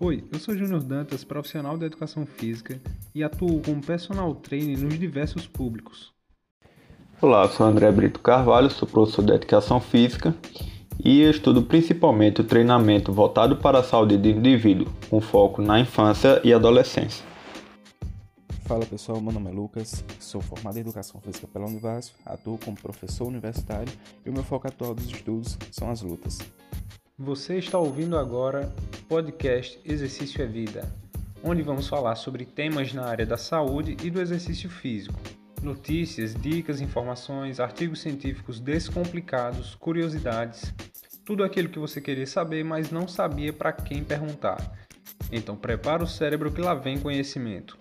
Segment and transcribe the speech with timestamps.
[0.00, 2.80] Oi, eu sou Júnior Dantas, profissional da educação física
[3.12, 6.12] e atuo como personal trainer nos diversos públicos.
[7.20, 10.32] Olá, eu sou André Brito Carvalho, sou professor de educação física
[11.04, 16.40] e estudo principalmente o treinamento voltado para a saúde do indivíduo, com foco na infância
[16.44, 17.26] e adolescência.
[18.66, 22.80] Fala pessoal, meu nome é Lucas, sou formado em Educação Física pela Univasf, atuo como
[22.80, 23.92] professor universitário
[24.24, 26.38] e o meu foco atual dos estudos são as lutas.
[27.20, 30.88] Você está ouvindo agora o podcast Exercício é Vida,
[31.42, 35.18] onde vamos falar sobre temas na área da saúde e do exercício físico.
[35.60, 40.72] Notícias, dicas, informações, artigos científicos descomplicados, curiosidades,
[41.24, 44.86] tudo aquilo que você queria saber, mas não sabia para quem perguntar.
[45.32, 47.76] Então prepara o cérebro que lá vem conhecimento.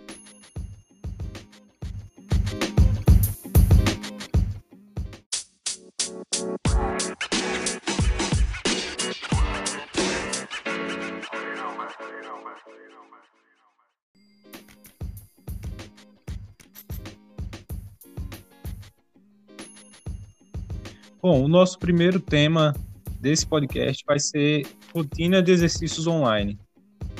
[21.29, 22.73] Bom, o nosso primeiro tema
[23.19, 26.57] desse podcast vai ser rotina de exercícios online.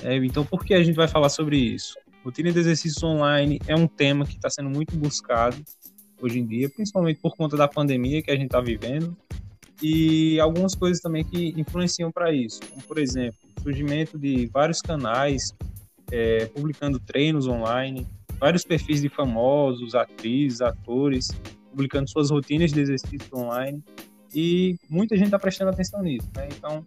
[0.02, 1.94] É, então, por que a gente vai falar sobre isso?
[2.24, 5.58] Rotina de exercícios online é um tema que está sendo muito buscado
[6.22, 9.14] hoje em dia, principalmente por conta da pandemia que a gente está vivendo
[9.84, 14.82] e algumas coisas também que influenciam para isso, como por exemplo, o surgimento de vários
[14.82, 15.54] canais
[16.14, 18.08] é, publicando treinos online,
[18.40, 21.30] vários perfis de famosos, atrizes, atores
[21.78, 23.84] publicando suas rotinas de exercício online
[24.34, 26.50] e muita gente está prestando atenção nisso, né?
[26.52, 26.84] Então,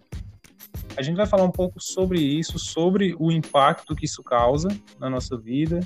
[0.96, 4.68] a gente vai falar um pouco sobre isso, sobre o impacto que isso causa
[4.98, 5.78] na nossa vida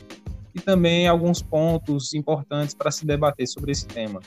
[0.54, 4.20] e também alguns pontos importantes para se debater sobre esse tema.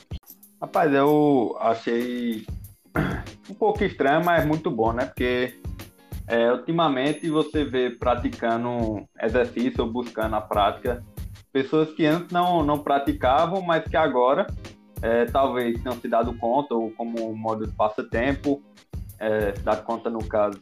[0.60, 2.46] Rapaz, eu achei
[3.50, 5.06] um pouco estranho, mas muito bom, né?
[5.06, 5.60] Porque
[6.28, 11.04] é, ultimamente você vê praticando exercício ou buscando a prática
[11.52, 14.46] pessoas que antes não, não praticavam, mas que agora
[15.02, 18.62] é, talvez tenham se dado conta, ou como modo de passatempo,
[19.18, 20.60] é, se dado conta, no caso,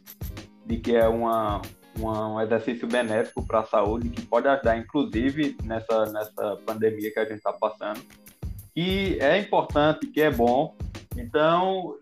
[0.65, 1.61] de que é uma,
[1.97, 7.19] uma um exercício benéfico para a saúde, que pode ajudar, inclusive, nessa, nessa pandemia que
[7.19, 8.01] a gente está passando.
[8.75, 10.75] E é importante, que é bom.
[11.15, 11.95] Então,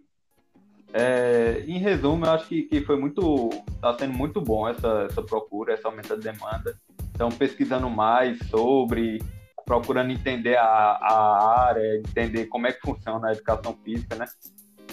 [0.94, 5.22] é, em resumo, eu acho que, que foi muito, está sendo muito bom essa, essa
[5.22, 6.76] procura, essa aumento de demanda.
[7.16, 9.24] Então, pesquisando mais sobre,
[9.66, 14.26] procurando entender a, a área, entender como é que funciona a educação física, né?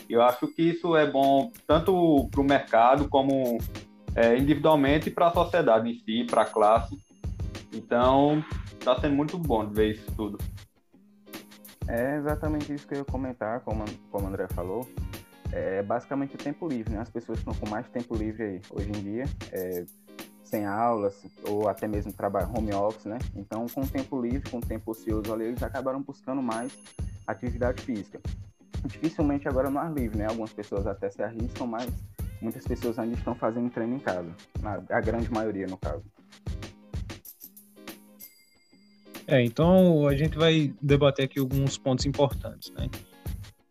[0.09, 3.59] Eu acho que isso é bom tanto para o mercado como
[4.15, 6.97] é, individualmente para a sociedade em si, para a classe.
[7.73, 8.45] Então,
[8.79, 10.39] está sendo muito bom ver isso tudo.
[11.89, 14.89] É exatamente isso que eu ia comentar, como, como o André falou.
[15.51, 17.01] É basicamente o tempo livre, né?
[17.01, 19.25] As pessoas estão com mais tempo livre aí hoje em dia.
[19.51, 19.85] É,
[20.53, 21.15] sem aulas
[21.49, 23.19] ou até mesmo trabalho home office, né?
[23.35, 26.71] Então, com o tempo livre, com o tempo ocioso ali, eles acabaram buscando mais
[27.27, 28.21] atividade física.
[28.85, 30.27] Dificilmente agora no ar livre, né?
[30.27, 31.89] Algumas pessoas até se arriscam, mas
[32.43, 34.29] muitas pessoas ainda estão fazendo treino em casa,
[34.91, 36.05] a grande maioria no caso.
[39.27, 42.91] É, então a gente vai debater aqui alguns pontos importantes, né?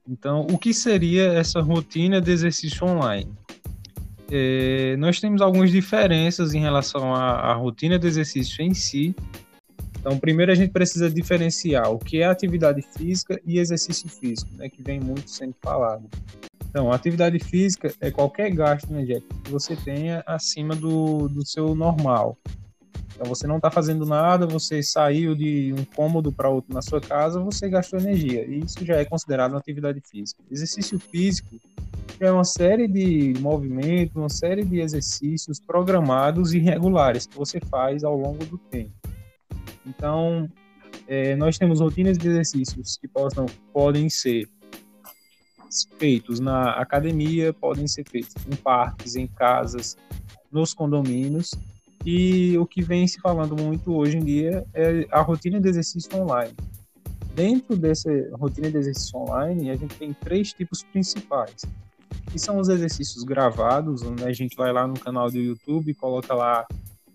[0.08, 3.31] Então, o que seria essa rotina de exercício online?
[4.31, 9.14] É, nós temos algumas diferenças em relação à, à, rotina de exercício em si.
[10.00, 14.70] Então, primeiro a gente precisa diferenciar o que é atividade física e exercício físico, né,
[14.70, 16.09] que vem muito sendo falado.
[16.70, 22.38] Então, atividade física é qualquer gasto energético que você tenha acima do, do seu normal.
[23.13, 26.99] Então, você não está fazendo nada, você saiu de um cômodo para outro na sua
[26.99, 28.45] casa, você gastou energia.
[28.45, 30.41] E isso já é considerado uma atividade física.
[30.49, 31.55] Exercício físico
[32.19, 38.03] é uma série de movimentos, uma série de exercícios programados e regulares que você faz
[38.03, 38.91] ao longo do tempo.
[39.85, 40.49] Então,
[41.07, 44.47] é, nós temos rotinas de exercícios que possam, podem ser
[45.97, 49.97] feitos na academia, podem ser feitos em parques, em casas,
[50.52, 51.52] nos condomínios.
[52.06, 56.16] E o que vem se falando muito hoje em dia é a rotina de exercício
[56.18, 56.53] online.
[57.36, 61.64] Dentro dessa rotina de exercício online, a gente tem três tipos principais
[62.32, 66.34] que são os exercícios gravados, onde a gente vai lá no canal do YouTube, coloca
[66.34, 66.66] lá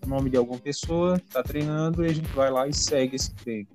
[0.05, 3.15] o nome de alguma pessoa que está treinando e a gente vai lá e segue
[3.15, 3.67] esse treino.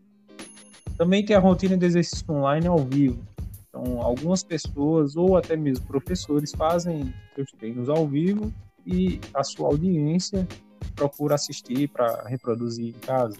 [0.96, 3.22] Também tem a rotina de exercício online ao vivo.
[3.68, 8.52] Então, algumas pessoas ou até mesmo professores fazem seus treinos ao vivo
[8.86, 10.46] e a sua audiência
[10.92, 13.36] procura assistir para reproduzir em casa.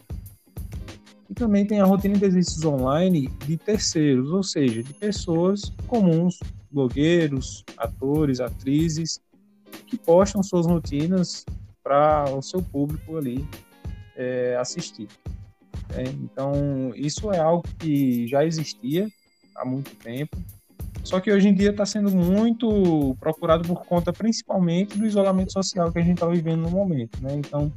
[1.29, 6.39] E também tem a rotina de exercícios online de terceiros, ou seja, de pessoas comuns,
[6.71, 9.21] blogueiros, atores, atrizes,
[9.87, 11.45] que postam suas rotinas
[11.83, 13.47] para o seu público ali
[14.17, 15.09] é, assistir.
[15.95, 19.09] É, então, isso é algo que já existia
[19.57, 20.37] há muito tempo,
[21.03, 25.91] só que hoje em dia está sendo muito procurado por conta principalmente do isolamento social
[25.93, 27.21] que a gente está vivendo no momento.
[27.21, 27.35] Né?
[27.35, 27.73] Então,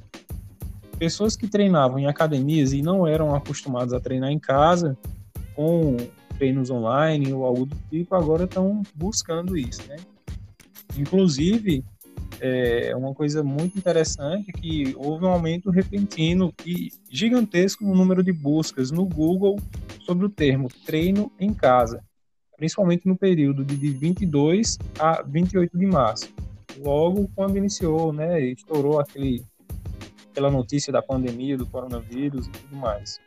[0.98, 4.98] pessoas que treinavam em academias e não eram acostumadas a treinar em casa,
[5.56, 5.98] com
[6.38, 9.82] treinos online ou algo do tipo, agora estão buscando isso.
[9.88, 9.96] Né?
[10.98, 11.84] Inclusive,
[12.40, 18.32] é uma coisa muito interessante que houve um aumento repentino e gigantesco no número de
[18.32, 19.58] buscas no Google
[20.02, 22.04] sobre o termo treino em casa,
[22.56, 26.30] principalmente no período de 22 a 28 de março.
[26.80, 29.46] Logo quando iniciou, né, estourou aquele,
[30.32, 33.20] aquela notícia da pandemia, do coronavírus e tudo mais.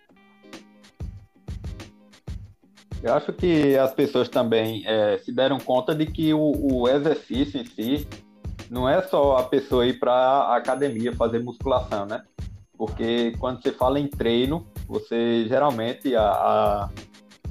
[3.02, 6.52] Eu acho que as pessoas também é, se deram conta de que o,
[6.82, 8.08] o exercício em si
[8.68, 12.22] não é só a pessoa ir para a academia fazer musculação, né?
[12.76, 16.90] Porque quando você fala em treino, você geralmente a, a,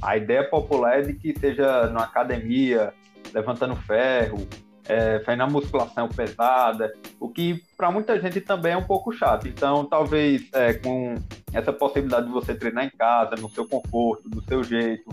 [0.01, 2.93] a ideia popular é de que seja na academia,
[3.33, 4.47] levantando ferro,
[4.87, 9.47] é, fazendo musculação pesada, o que para muita gente também é um pouco chato.
[9.47, 11.15] Então, talvez é, com
[11.53, 15.09] essa possibilidade de você treinar em casa, no seu conforto, do seu jeito,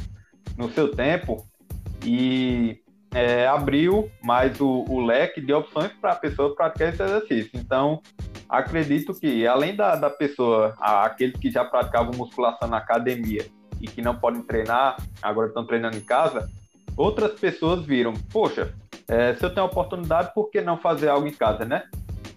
[0.56, 1.44] no seu tempo,
[2.04, 2.80] e
[3.12, 7.50] é, abriu mais o, o, leque de opções para a pessoa praticar esse exercício.
[7.54, 8.00] Então,
[8.48, 13.44] acredito que, além da, da pessoa, a, aqueles que já praticavam musculação na academia
[13.84, 16.50] e que não podem treinar, agora estão treinando em casa,
[16.96, 18.74] outras pessoas viram, poxa,
[19.06, 21.84] é, se eu tenho a oportunidade, por que não fazer algo em casa, né?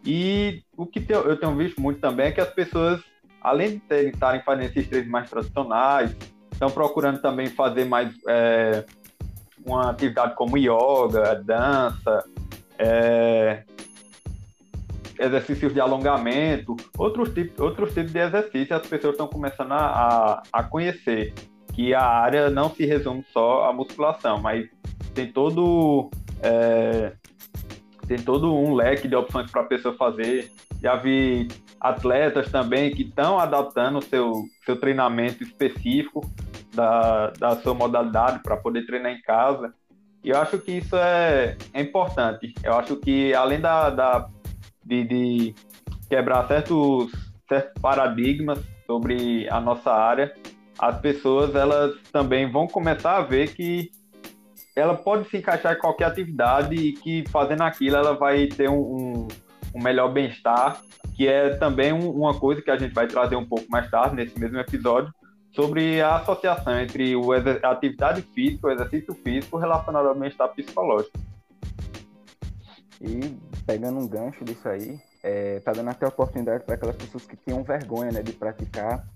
[0.05, 3.01] E o que eu tenho visto muito também é que as pessoas,
[3.41, 6.15] além de estarem fazendo esses treinos mais tradicionais,
[6.51, 8.85] estão procurando também fazer mais é,
[9.65, 12.25] uma atividade como yoga, dança,
[12.77, 13.63] é,
[15.19, 20.63] exercícios de alongamento, outros tipos, outros tipos de exercícios, as pessoas estão começando a, a
[20.63, 21.33] conhecer
[21.73, 24.67] que a área não se resume só à musculação, mas
[25.13, 26.09] tem todo
[26.41, 27.13] é,
[28.07, 30.49] tem todo um leque de opções para a pessoa fazer.
[30.81, 31.47] Já vi
[31.79, 36.21] atletas também que estão adaptando o seu, seu treinamento específico
[36.73, 39.73] da, da sua modalidade para poder treinar em casa.
[40.23, 42.53] E eu acho que isso é, é importante.
[42.63, 44.27] Eu acho que além da, da
[44.87, 45.55] de, de
[46.09, 47.11] quebrar certos,
[47.47, 50.33] certos paradigmas sobre a nossa área,
[50.79, 53.91] as pessoas elas também vão começar a ver que
[54.75, 58.79] ela pode se encaixar em qualquer atividade e que fazendo aquilo ela vai ter um,
[58.79, 59.27] um,
[59.75, 60.79] um melhor bem-estar,
[61.15, 64.15] que é também um, uma coisa que a gente vai trazer um pouco mais tarde
[64.15, 65.11] nesse mesmo episódio,
[65.51, 67.13] sobre a associação entre
[67.63, 71.17] a atividade física, o exercício físico relacionado ao bem-estar psicológico.
[73.01, 77.35] E pegando um gancho disso aí, é, tá dando até oportunidade para aquelas pessoas que
[77.35, 79.07] tinham vergonha né, de praticar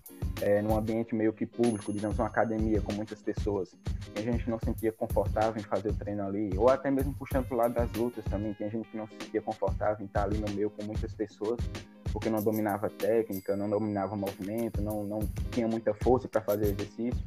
[0.41, 3.75] é, num ambiente meio que público, digamos, uma academia com muitas pessoas,
[4.15, 7.45] a gente não se sentia confortável em fazer o treino ali, ou até mesmo puxando
[7.45, 10.23] para o lado das lutas também, tem gente que não se sentia confortável em estar
[10.23, 11.59] ali no meio com muitas pessoas,
[12.11, 15.19] porque não dominava técnica, não dominava movimento, não, não
[15.51, 17.21] tinha muita força para fazer exercício.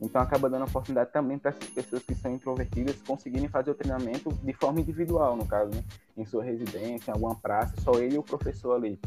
[0.00, 4.32] Então acaba dando oportunidade também para essas pessoas que são introvertidas conseguirem fazer o treinamento
[4.32, 5.84] de forma individual, no caso, né?
[6.16, 8.98] em sua residência, em alguma praça, só ele e o professor ali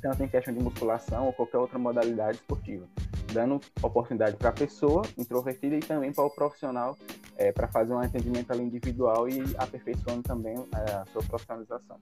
[0.00, 2.86] tanto em questão de musculação ou qualquer outra modalidade esportiva,
[3.32, 6.96] dando oportunidade para a pessoa introvertida e também para o profissional
[7.36, 11.98] é, para fazer um atendimento ali individual e aperfeiçoando também é, a sua profissionalização.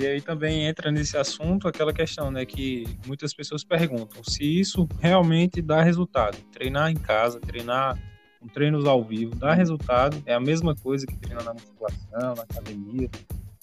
[0.00, 4.88] E aí também entra nesse assunto aquela questão, né, que muitas pessoas perguntam se isso
[4.98, 6.38] realmente dá resultado.
[6.50, 7.98] Treinar em casa, treinar
[8.40, 12.44] com treinos ao vivo, dá resultado, é a mesma coisa que treinar na musculação, na
[12.44, 13.10] academia.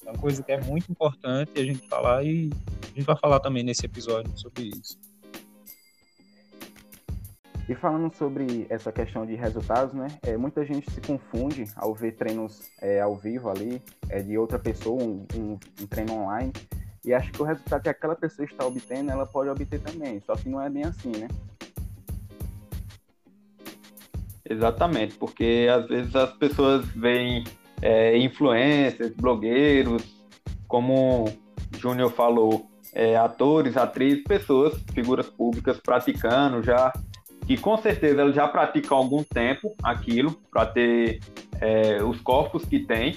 [0.06, 2.52] É uma coisa que é muito importante a gente falar e
[2.84, 4.96] a gente vai falar também nesse episódio sobre isso.
[7.70, 10.08] E falando sobre essa questão de resultados, né?
[10.24, 14.58] É, muita gente se confunde ao ver treinos é, ao vivo ali, é, de outra
[14.58, 16.54] pessoa, um, um, um, treino online,
[17.04, 20.22] e acha que o resultado que aquela pessoa está obtendo, ela pode obter também.
[20.22, 21.28] Só que não é bem assim, né?
[24.50, 27.44] Exatamente, porque às vezes as pessoas veem
[27.82, 30.04] é, influencers, blogueiros,
[30.70, 36.94] como o Júnior falou, é, atores, atrizes, pessoas, figuras públicas praticando já,
[37.48, 41.22] que com certeza elas já praticam há algum tempo aquilo, para ter
[41.62, 43.16] é, os corpos que tem,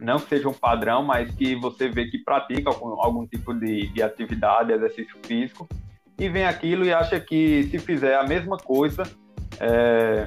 [0.00, 3.88] não que seja um padrão, mas que você vê que pratica algum, algum tipo de,
[3.88, 5.68] de atividade, exercício físico,
[6.18, 9.02] e vem aquilo e acha que se fizer a mesma coisa,
[9.60, 10.26] é,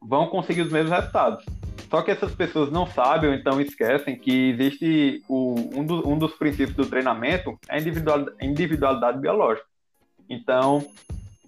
[0.00, 1.44] vão conseguir os mesmos resultados.
[1.90, 6.16] Só que essas pessoas não sabem ou então esquecem que existe o, um, do, um
[6.16, 9.66] dos princípios do treinamento é a individualidade, individualidade biológica.
[10.28, 10.86] Então,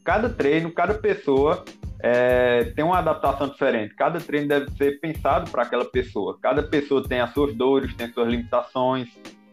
[0.04, 1.64] cada treino, cada pessoa
[2.02, 3.94] é, tem uma adaptação diferente.
[3.94, 6.36] Cada treino deve ser pensado para aquela pessoa.
[6.42, 9.08] Cada pessoa tem as suas dores, tem as suas limitações,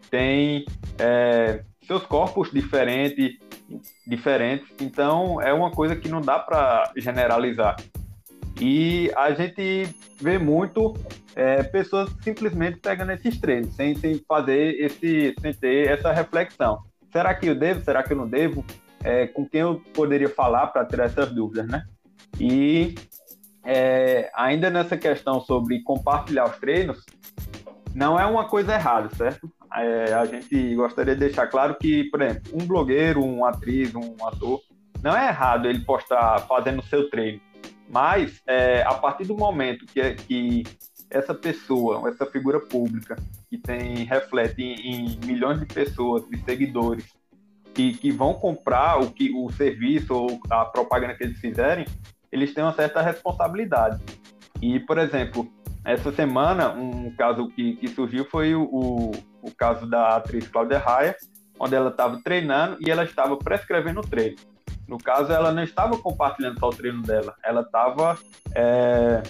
[0.09, 0.65] tem
[0.97, 3.37] é, seus corpos diferentes,
[4.05, 4.67] diferentes.
[4.81, 7.75] Então, é uma coisa que não dá para generalizar.
[8.59, 9.87] E a gente
[10.19, 10.93] vê muito
[11.35, 16.79] é, pessoas simplesmente pegando esses treinos, sem, sem fazer esse, sem ter essa reflexão.
[17.11, 17.83] Será que eu devo?
[17.83, 18.65] Será que eu não devo?
[19.03, 21.83] É, com quem eu poderia falar para tirar essas dúvidas, né?
[22.39, 22.95] E
[23.63, 27.05] é, ainda nessa questão sobre compartilhar os treinos,
[27.93, 29.51] não é uma coisa errada, certo?
[29.75, 34.15] É, a gente gostaria de deixar claro que, por exemplo, um blogueiro, um atriz, um
[34.25, 34.59] ator,
[35.01, 37.39] não é errado ele postar fazendo o seu treino.
[37.87, 40.63] Mas, é, a partir do momento que, que
[41.09, 43.15] essa pessoa, essa figura pública,
[43.49, 47.05] que tem reflete em, em milhões de pessoas, de seguidores,
[47.79, 51.85] que, que vão comprar o, que, o serviço ou a propaganda que eles fizerem,
[52.29, 54.03] eles têm uma certa responsabilidade.
[54.61, 55.49] E, por exemplo,
[55.85, 60.77] essa semana, um caso que, que surgiu foi o, o, o caso da atriz Cláudia
[60.77, 61.15] Raia,
[61.57, 64.35] onde ela estava treinando e ela estava prescrevendo o treino.
[64.85, 68.19] No caso, ela não estava compartilhando só o treino dela, ela estava
[68.53, 69.23] é,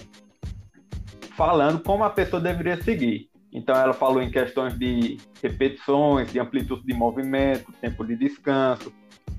[1.36, 3.29] falando como a pessoa deveria seguir.
[3.52, 8.92] Então, ela falou em questões de repetições, de amplitude de movimento, tempo de descanso,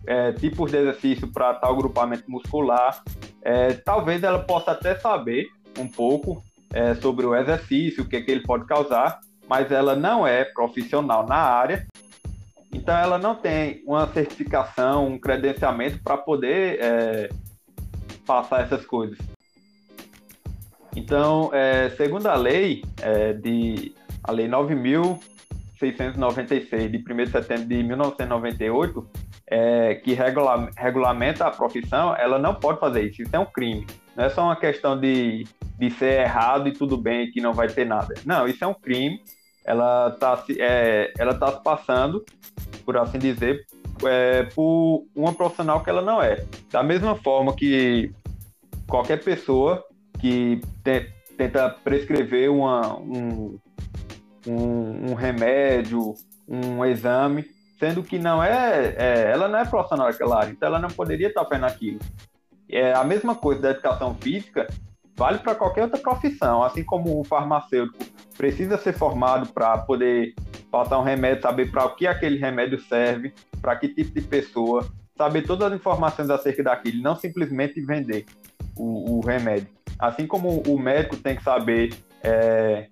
[0.06, 3.02] é, tipos de exercício para tal grupamento muscular.
[3.42, 8.22] É, talvez ela possa até saber um pouco é, sobre o exercício, o que, é
[8.22, 11.88] que ele pode causar, mas ela não é profissional na área
[12.74, 17.30] então, ela não tem uma certificação, um credenciamento para poder é,
[18.26, 19.18] passar essas coisas.
[20.96, 22.84] Então, é, segundo a lei
[23.42, 29.08] de a lei 9.696 de 1 de setembro de 1998,
[29.48, 33.22] é, que regula, regulamenta a profissão, ela não pode fazer isso.
[33.22, 33.86] Isso é um crime.
[34.16, 35.46] Não é só uma questão de,
[35.78, 38.16] de ser errado e tudo bem, que não vai ter nada.
[38.26, 39.22] Não, isso é um crime.
[39.66, 42.26] Ela está é, ela tá se passando
[42.86, 43.66] por assim dizer,
[44.04, 46.46] é, por uma profissional que ela não é.
[46.72, 48.12] Da mesma forma que
[48.88, 49.84] qualquer pessoa
[50.20, 53.58] que te, tenta prescrever uma, um,
[54.48, 56.14] um, um, remédio,
[56.48, 57.46] um exame,
[57.80, 61.28] sendo que não é, é, ela não é profissional daquela área, então ela não poderia
[61.28, 62.00] estar fazendo aquilo.
[62.70, 64.68] É a mesma coisa da educação física,
[65.16, 68.04] vale para qualquer outra profissão, assim como o farmacêutico
[68.38, 70.34] precisa ser formado para poder
[70.72, 74.88] passar um remédio, saber para o que aquele remédio serve, para que tipo de pessoa,
[75.18, 78.26] saber todas as informações acerca daquilo, não simplesmente vender
[78.76, 79.68] o, o remédio.
[80.00, 81.94] Assim como o médico tem que saber
[82.24, 82.88] é,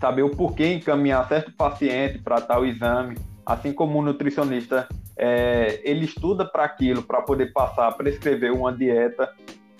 [0.00, 6.06] saber o porquê encaminhar certo paciente para tal exame, assim como o nutricionista é, ele
[6.06, 9.30] estuda para aquilo, para poder passar, prescrever uma dieta,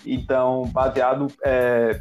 [0.05, 1.99] então baseado é,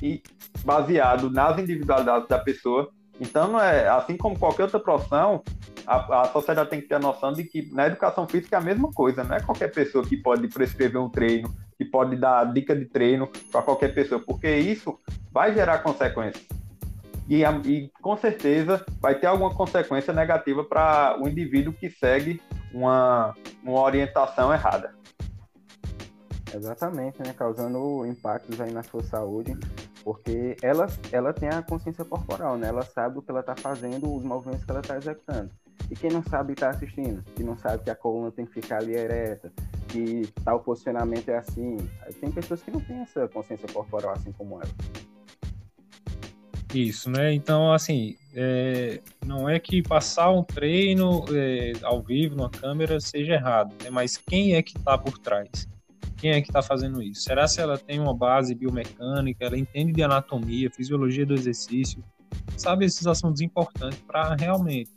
[0.00, 0.22] e
[0.64, 2.88] baseado nas individualidades da pessoa.
[3.20, 5.42] Então, é, assim como qualquer outra profissão,
[5.86, 8.62] a, a, sociedade tem que ter a noção de que na educação física é a
[8.62, 12.74] mesma coisa, não é qualquer pessoa que pode prescrever um treino, que pode dar dica
[12.74, 14.98] de treino para qualquer pessoa, porque isso
[15.32, 16.61] vai gerar consequências.
[17.28, 22.40] E, e, com certeza vai ter alguma consequência negativa para o indivíduo que segue
[22.72, 24.94] uma, uma orientação errada.
[26.54, 27.32] Exatamente, né?
[27.36, 29.56] causando impactos aí na sua saúde
[30.02, 32.68] porque ela, ela tem a consciência corporal, né?
[32.68, 35.50] Ela sabe o que ela está fazendo, os movimentos que ela está executando.
[35.90, 38.78] E quem não sabe está assistindo, que não sabe que a coluna tem que ficar
[38.78, 39.52] ali ereta,
[39.88, 41.76] que tal posicionamento é assim.
[42.20, 44.72] Tem pessoas que não têm essa consciência corporal assim como ela.
[46.74, 47.34] Isso, né?
[47.34, 53.34] Então, assim, é, não é que passar um treino é, ao vivo, numa câmera, seja
[53.34, 53.90] errado, né?
[53.90, 55.68] mas quem é que está por trás?
[56.22, 57.22] quem é que está fazendo isso?
[57.22, 62.02] Será se ela tem uma base biomecânica, ela entende de anatomia, fisiologia do exercício,
[62.56, 64.88] sabe esses assuntos importantes para realmente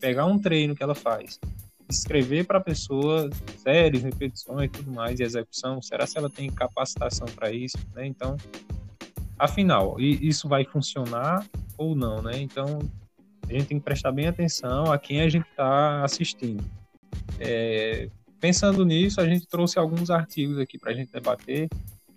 [0.00, 1.38] pegar um treino que ela faz,
[1.88, 6.50] escrever para a pessoa séries, repetições e tudo mais, e execução, será se ela tem
[6.50, 8.04] capacitação para isso, né?
[8.04, 8.36] Então,
[9.38, 12.38] afinal, isso vai funcionar ou não, né?
[12.38, 12.78] Então,
[13.48, 16.64] a gente tem que prestar bem atenção a quem a gente está assistindo.
[17.38, 18.08] É,
[18.40, 21.68] pensando nisso, a gente trouxe alguns artigos aqui para a gente debater,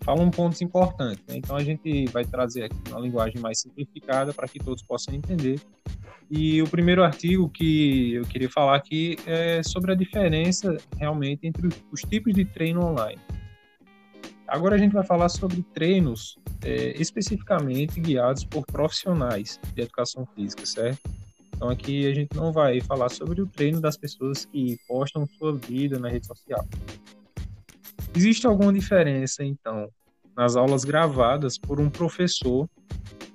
[0.01, 1.23] falam pontos importantes.
[1.27, 1.37] Né?
[1.37, 5.59] Então, a gente vai trazer aqui uma linguagem mais simplificada para que todos possam entender.
[6.29, 11.69] E o primeiro artigo que eu queria falar aqui é sobre a diferença realmente entre
[11.91, 13.19] os tipos de treino online.
[14.47, 20.65] Agora a gente vai falar sobre treinos é, especificamente guiados por profissionais de educação física,
[20.65, 20.99] certo?
[21.53, 25.53] Então aqui a gente não vai falar sobre o treino das pessoas que postam sua
[25.57, 26.65] vida na rede social.
[28.15, 29.89] Existe alguma diferença, então,
[30.35, 32.69] nas aulas gravadas por um professor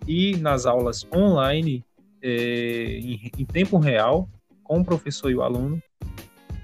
[0.06, 1.84] e nas aulas online
[2.22, 4.28] é, em, em tempo real
[4.62, 5.82] com o professor e o aluno?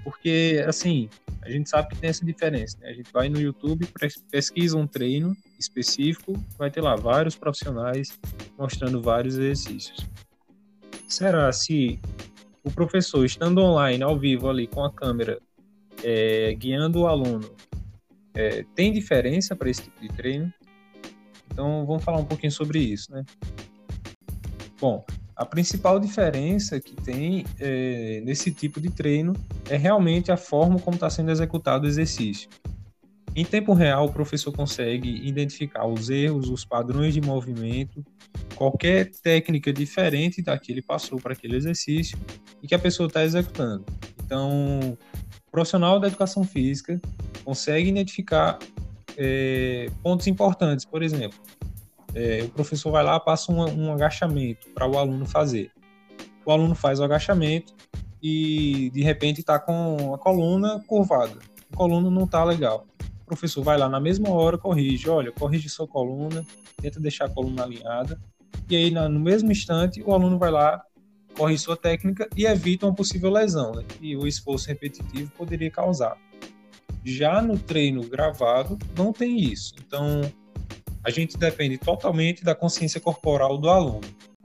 [0.03, 1.09] Porque, assim,
[1.41, 2.89] a gente sabe que tem essa diferença, né?
[2.89, 3.87] A gente vai no YouTube,
[4.29, 8.17] pesquisa um treino específico, vai ter lá vários profissionais
[8.57, 10.05] mostrando vários exercícios.
[11.07, 11.99] Será se
[12.63, 15.39] o professor estando online, ao vivo ali com a câmera,
[16.03, 17.49] é, guiando o aluno,
[18.33, 20.53] é, tem diferença para esse tipo de treino?
[21.51, 23.23] Então vamos falar um pouquinho sobre isso, né?
[24.79, 25.03] Bom,
[25.39, 29.31] a principal diferença que tem é, nesse tipo de treino
[29.69, 32.49] é realmente a forma como está sendo executado o exercício.
[33.33, 38.03] Em tempo real, o professor consegue identificar os erros, os padrões de movimento,
[38.53, 42.17] qualquer técnica diferente da que ele passou para aquele exercício
[42.61, 43.85] e que a pessoa está executando.
[44.25, 44.97] Então,
[45.47, 46.99] o profissional da educação física
[47.45, 48.59] consegue identificar
[49.15, 51.39] é, pontos importantes, por exemplo,
[52.13, 55.71] é, o professor vai lá, passa um, um agachamento para o aluno fazer.
[56.45, 57.73] O aluno faz o agachamento
[58.21, 61.37] e de repente está com a coluna curvada.
[61.71, 62.87] A coluna não está legal.
[63.21, 65.09] O professor vai lá na mesma hora, corrige.
[65.09, 66.43] Olha, corrige sua coluna,
[66.81, 68.19] tenta deixar a coluna alinhada.
[68.69, 70.83] E aí, no mesmo instante, o aluno vai lá,
[71.35, 76.17] corrige sua técnica e evita uma possível lesão, né, que o esforço repetitivo poderia causar.
[77.03, 79.73] Já no treino gravado, não tem isso.
[79.85, 80.21] Então,
[81.03, 84.01] a gente depende totalmente da consciência corporal do aluno.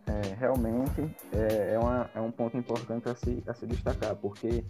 [0.07, 1.01] É, realmente
[1.33, 4.65] é, é, uma, é um ponto importante a se, a se destacar, porque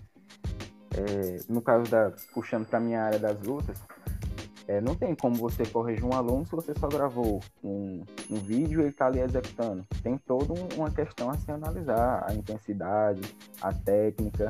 [0.97, 3.79] é, no caso da puxando para minha área das lutas,
[4.67, 8.81] é, não tem como você corrigir um aluno se você só gravou um, um vídeo
[8.81, 9.85] e ele está ali executando.
[10.03, 13.21] Tem toda uma questão a se analisar, a intensidade,
[13.61, 14.49] a técnica,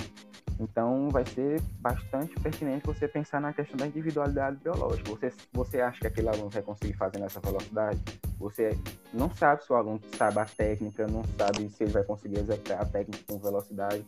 [0.59, 5.11] então, vai ser bastante pertinente você pensar na questão da individualidade biológica.
[5.11, 8.01] Você, você acha que aquele aluno vai conseguir fazer nessa velocidade?
[8.39, 8.79] Você
[9.13, 12.81] não sabe se o aluno sabe a técnica, não sabe se ele vai conseguir executar
[12.81, 14.05] a técnica com velocidade.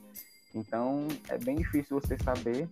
[0.54, 2.68] Então, é bem difícil você saber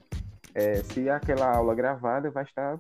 [0.55, 2.79] é, se aquela aula gravada vai estar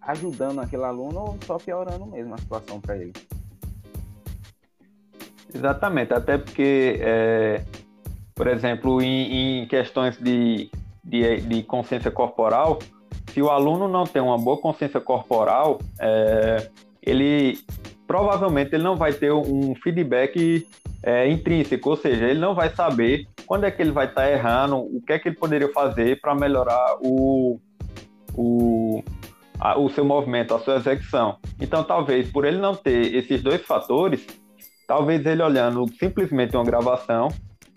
[0.00, 3.12] ajudando aquele aluno ou só piorando mesmo a situação para ele.
[5.52, 7.64] Exatamente, até porque é
[8.36, 10.70] por exemplo, em, em questões de,
[11.02, 12.78] de, de, consciência corporal,
[13.32, 16.68] se o aluno não tem uma boa consciência corporal, é,
[17.02, 17.58] ele
[18.06, 20.68] provavelmente ele não vai ter um feedback
[21.02, 24.30] é, intrínseco, ou seja, ele não vai saber quando é que ele vai estar tá
[24.30, 27.58] errando, o que é que ele poderia fazer para melhorar o,
[28.34, 29.02] o,
[29.58, 31.38] a, o seu movimento, a sua execução.
[31.58, 34.26] Então, talvez por ele não ter esses dois fatores,
[34.86, 37.28] talvez ele olhando simplesmente uma gravação,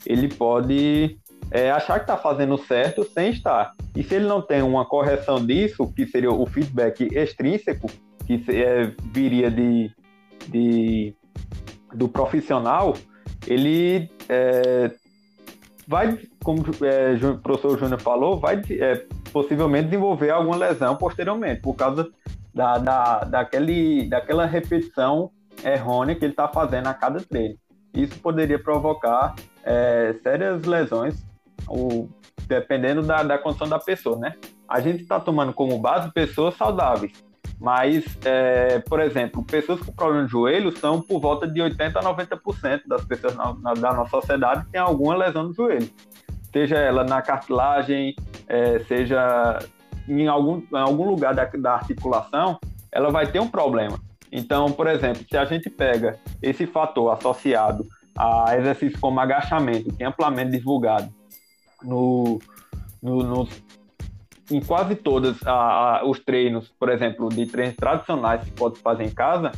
[0.05, 1.17] ele pode
[1.51, 3.73] é, achar que está fazendo certo sem estar.
[3.95, 7.89] E se ele não tem uma correção disso, que seria o feedback extrínseco,
[8.25, 9.91] que é, viria de,
[10.47, 11.15] de,
[11.93, 12.95] do profissional,
[13.47, 14.91] ele é,
[15.87, 21.75] vai, como é, o professor Júnior falou, vai é, possivelmente desenvolver alguma lesão posteriormente, por
[21.75, 22.07] causa
[22.53, 25.31] da, da, daquele, daquela repetição
[25.63, 27.55] errônea que ele está fazendo a cada treino.
[27.93, 31.25] Isso poderia provocar é, sérias lesões,
[31.67, 32.09] o,
[32.47, 34.35] dependendo da, da condição da pessoa, né?
[34.67, 37.11] A gente está tomando como base pessoas saudáveis,
[37.59, 42.01] mas, é, por exemplo, pessoas com problema de joelho são por volta de 80% a
[42.01, 45.89] 90% das pessoas na, na, da nossa sociedade que têm alguma lesão no joelho.
[46.53, 48.15] Seja ela na cartilagem,
[48.47, 49.59] é, seja
[50.07, 52.59] em algum, em algum lugar da, da articulação,
[52.91, 53.99] ela vai ter um problema.
[54.31, 57.85] Então, por exemplo, se a gente pega esse fator associado
[58.19, 61.09] a exercícios como agachamento, que é amplamente divulgado
[61.81, 62.39] no,
[63.01, 63.47] no, no
[64.51, 65.39] em quase todos
[66.05, 69.51] os treinos, por exemplo, de treinos tradicionais que pode fazer em casa,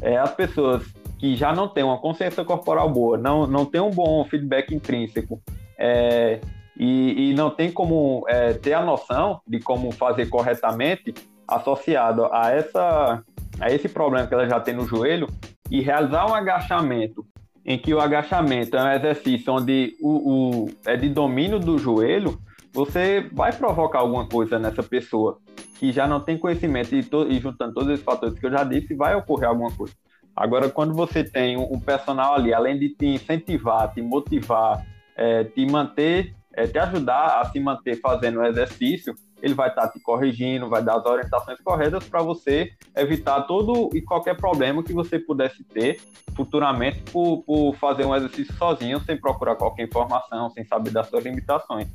[0.00, 0.84] é, as pessoas
[1.18, 5.40] que já não têm uma consciência corporal boa, não, não têm um bom feedback intrínseco
[5.78, 6.40] é,
[6.76, 11.14] e, e, não tem como é, ter a noção de como fazer corretamente
[11.48, 13.22] associado a, essa,
[13.60, 15.26] a esse problema que ela já tem no joelho
[15.70, 17.24] e realizar um agachamento
[17.64, 22.38] em que o agachamento é um exercício onde o, o é de domínio do joelho,
[22.72, 25.38] você vai provocar alguma coisa nessa pessoa
[25.78, 28.64] que já não tem conhecimento e, to, e juntando todos esses fatores que eu já
[28.64, 29.94] disse, vai ocorrer alguma coisa.
[30.36, 34.84] Agora, quando você tem um, um personal ali, além de te incentivar, te motivar,
[35.16, 39.82] é, te manter, é, te ajudar a se manter fazendo o exercício, ele vai estar
[39.82, 44.82] tá te corrigindo, vai dar as orientações corretas para você evitar todo e qualquer problema
[44.82, 46.00] que você pudesse ter
[46.34, 51.24] futuramente por, por fazer um exercício sozinho, sem procurar qualquer informação, sem saber das suas
[51.24, 51.88] limitações.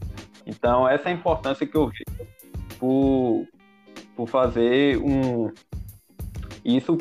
[0.46, 2.04] Então, essa é a importância que eu vi
[2.78, 3.48] por,
[4.16, 5.52] por fazer um.
[6.64, 6.98] Isso,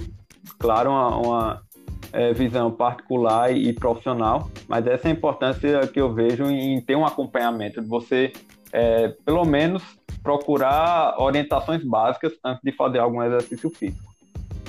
[0.58, 1.62] claro, uma, uma
[2.10, 6.96] é, visão particular e, profissional, mas essa é a importância que eu vejo em ter
[6.96, 8.32] um acompanhamento, de você,
[8.72, 14.12] é, pelo menos, procurar orientações básicas antes de fazer algum exercício físico,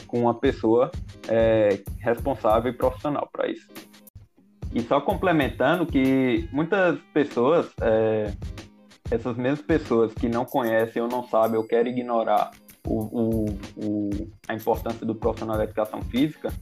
[0.08, 0.92] com uma pessoa
[1.28, 3.68] é, responsável e profissional para isso.
[4.74, 8.32] E só complementando que muitas pessoas, é,
[9.10, 12.52] essas mesmas pessoas que não conhecem ou não sabem ou querem ignorar
[12.86, 13.46] o, o,
[13.78, 14.10] o,
[14.48, 16.54] a importância do profissional da educação física,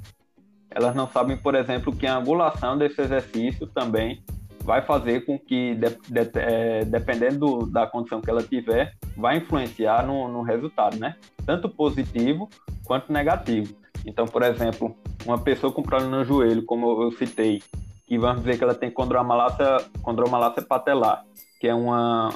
[0.71, 4.23] elas não sabem, por exemplo, que a angulação desse exercício também
[4.67, 10.06] vai fazer com que, de, de, é, dependendo da condição que ela tiver, vai influenciar
[10.06, 11.15] no, no resultado, né?
[11.45, 12.49] Tanto positivo
[12.84, 13.73] quanto negativo.
[14.06, 14.93] Então, por exemplo,
[15.25, 17.63] uma pessoa com problema no joelho, como eu citei,
[18.06, 21.23] que vamos dizer que ela tem condromalácia, condromalácia patelar,
[21.62, 22.34] que é, uma,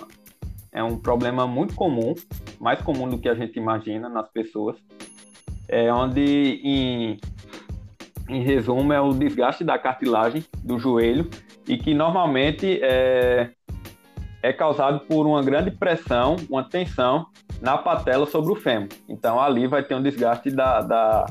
[0.71, 2.15] é um problema muito comum,
[2.61, 4.77] mais comum do que a gente imagina nas pessoas,
[5.67, 7.19] é onde em
[8.29, 11.29] em resumo, é o desgaste da cartilagem do joelho
[11.67, 13.49] e que normalmente é,
[14.41, 17.27] é causado por uma grande pressão, uma tensão
[17.61, 18.89] na patela sobre o fêmur.
[19.07, 21.25] Então, ali vai ter um desgaste da, da,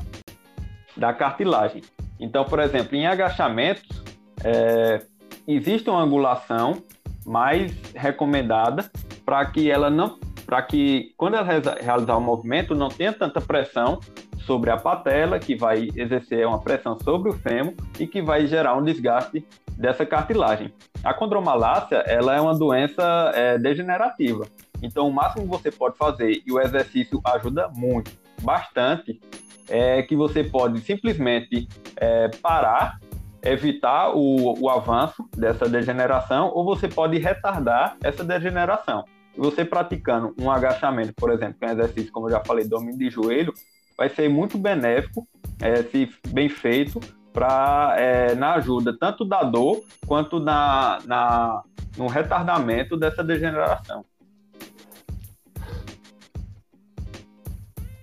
[0.95, 1.81] da cartilagem.
[2.19, 4.03] Então, por exemplo, em agachamentos,
[4.43, 5.01] é,
[5.47, 6.81] existe uma angulação
[7.25, 8.89] mais recomendada
[9.25, 11.47] para que ela não para que quando ela
[11.79, 14.01] realizar o movimento não tenha tanta pressão
[14.39, 18.75] sobre a patela, que vai exercer uma pressão sobre o fêmur e que vai gerar
[18.75, 19.45] um desgaste
[19.81, 20.71] dessa cartilagem.
[21.03, 24.45] A condromalácia, ela é uma doença é, degenerativa.
[24.81, 29.19] Então, o máximo que você pode fazer, e o exercício ajuda muito, bastante,
[29.67, 32.99] é que você pode simplesmente é, parar,
[33.43, 39.03] evitar o, o avanço dessa degeneração, ou você pode retardar essa degeneração.
[39.35, 42.99] Você praticando um agachamento, por exemplo, que é um exercício, como eu já falei, domínio
[42.99, 43.53] de joelho,
[43.97, 45.27] vai ser muito benéfico,
[45.59, 46.99] é, se bem feito,
[47.33, 51.63] para é, na ajuda tanto da dor quanto na, na,
[51.97, 54.05] no retardamento dessa degeneração.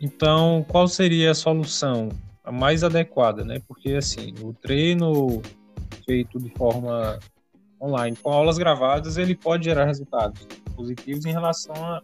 [0.01, 2.09] Então, qual seria a solução
[2.45, 3.61] a mais adequada, né?
[3.67, 5.43] Porque assim, o treino
[6.07, 7.19] feito de forma
[7.81, 12.03] online, com aulas gravadas, ele pode gerar resultados positivos em relação a,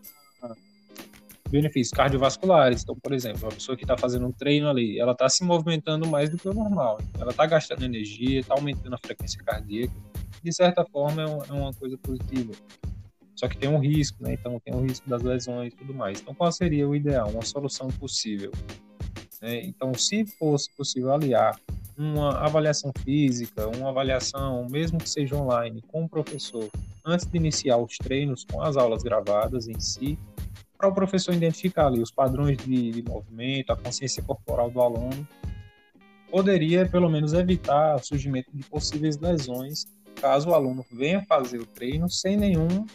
[1.54, 2.82] benefícios cardiovasculares.
[2.82, 6.04] Então, por exemplo, uma pessoa que está fazendo um treino ali, ela está se movimentando
[6.08, 6.98] mais do que o normal.
[7.18, 9.94] Ela está gastando energia, está aumentando a frequência cardíaca.
[10.42, 12.52] De certa forma, é, é uma coisa positiva.
[13.36, 14.32] Só que tem um risco, né?
[14.32, 16.20] Então, tem um risco das lesões e tudo mais.
[16.20, 17.28] Então, qual seria o ideal?
[17.30, 18.50] Uma solução possível?
[19.40, 19.62] Né?
[19.64, 21.56] Então, se fosse possível aliar
[21.96, 26.68] uma avaliação física, uma avaliação, mesmo que seja online, com o professor,
[27.06, 30.18] antes de iniciar os treinos, com as aulas gravadas em si,
[30.76, 35.26] para o professor identificar ali os padrões de, de movimento, a consciência corporal do aluno,
[36.30, 39.86] poderia pelo menos evitar o surgimento de possíveis lesões
[40.20, 42.86] caso o aluno venha fazer o treino sem nenhum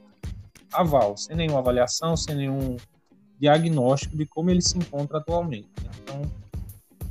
[0.73, 2.77] aval, sem nenhuma avaliação, sem nenhum
[3.39, 5.69] diagnóstico de como ele se encontra atualmente.
[6.01, 6.21] Então,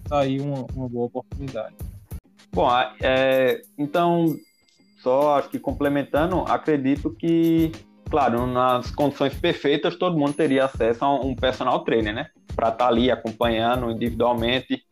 [0.09, 1.75] tá aí uma, uma boa oportunidade.
[2.53, 2.69] Bom,
[3.01, 4.37] é, então,
[5.03, 7.73] só acho que complementando, acredito que
[8.11, 12.27] Claro, nas condições perfeitas, todo mundo teria acesso a um personal trainer, né?
[12.57, 14.83] Para estar tá ali acompanhando individualmente,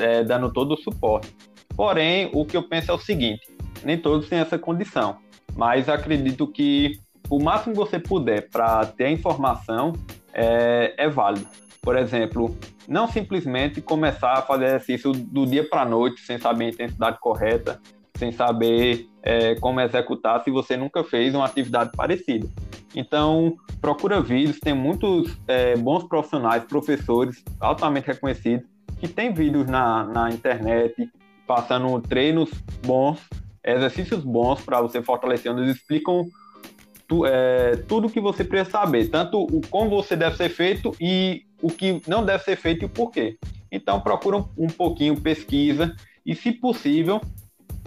[0.00, 1.34] é, dando todo o suporte.
[1.76, 3.46] Porém, o que eu penso é o seguinte:
[3.84, 5.18] nem todos têm essa condição,
[5.54, 9.92] mas acredito que o máximo que você puder para ter a informação
[10.32, 11.46] é, é válido.
[11.82, 12.56] Por exemplo,
[12.88, 17.18] não simplesmente começar a fazer exercício do dia para a noite sem saber a intensidade
[17.20, 17.80] correta,
[18.16, 22.48] sem saber é, como executar se você nunca fez uma atividade parecida.
[22.94, 28.66] Então, procura vídeos, tem muitos é, bons profissionais, professores altamente reconhecidos,
[28.98, 31.10] que têm vídeos na, na internet,
[31.46, 32.50] passando treinos
[32.84, 33.18] bons,
[33.64, 36.26] exercícios bons para você fortalecer, eles explicam
[37.08, 41.42] tu, é, tudo que você precisa saber, tanto o como você deve ser feito e
[41.60, 43.38] o que não deve ser feito e o porquê.
[43.70, 45.94] Então, procura um, um pouquinho, pesquisa
[46.24, 47.20] e, se possível,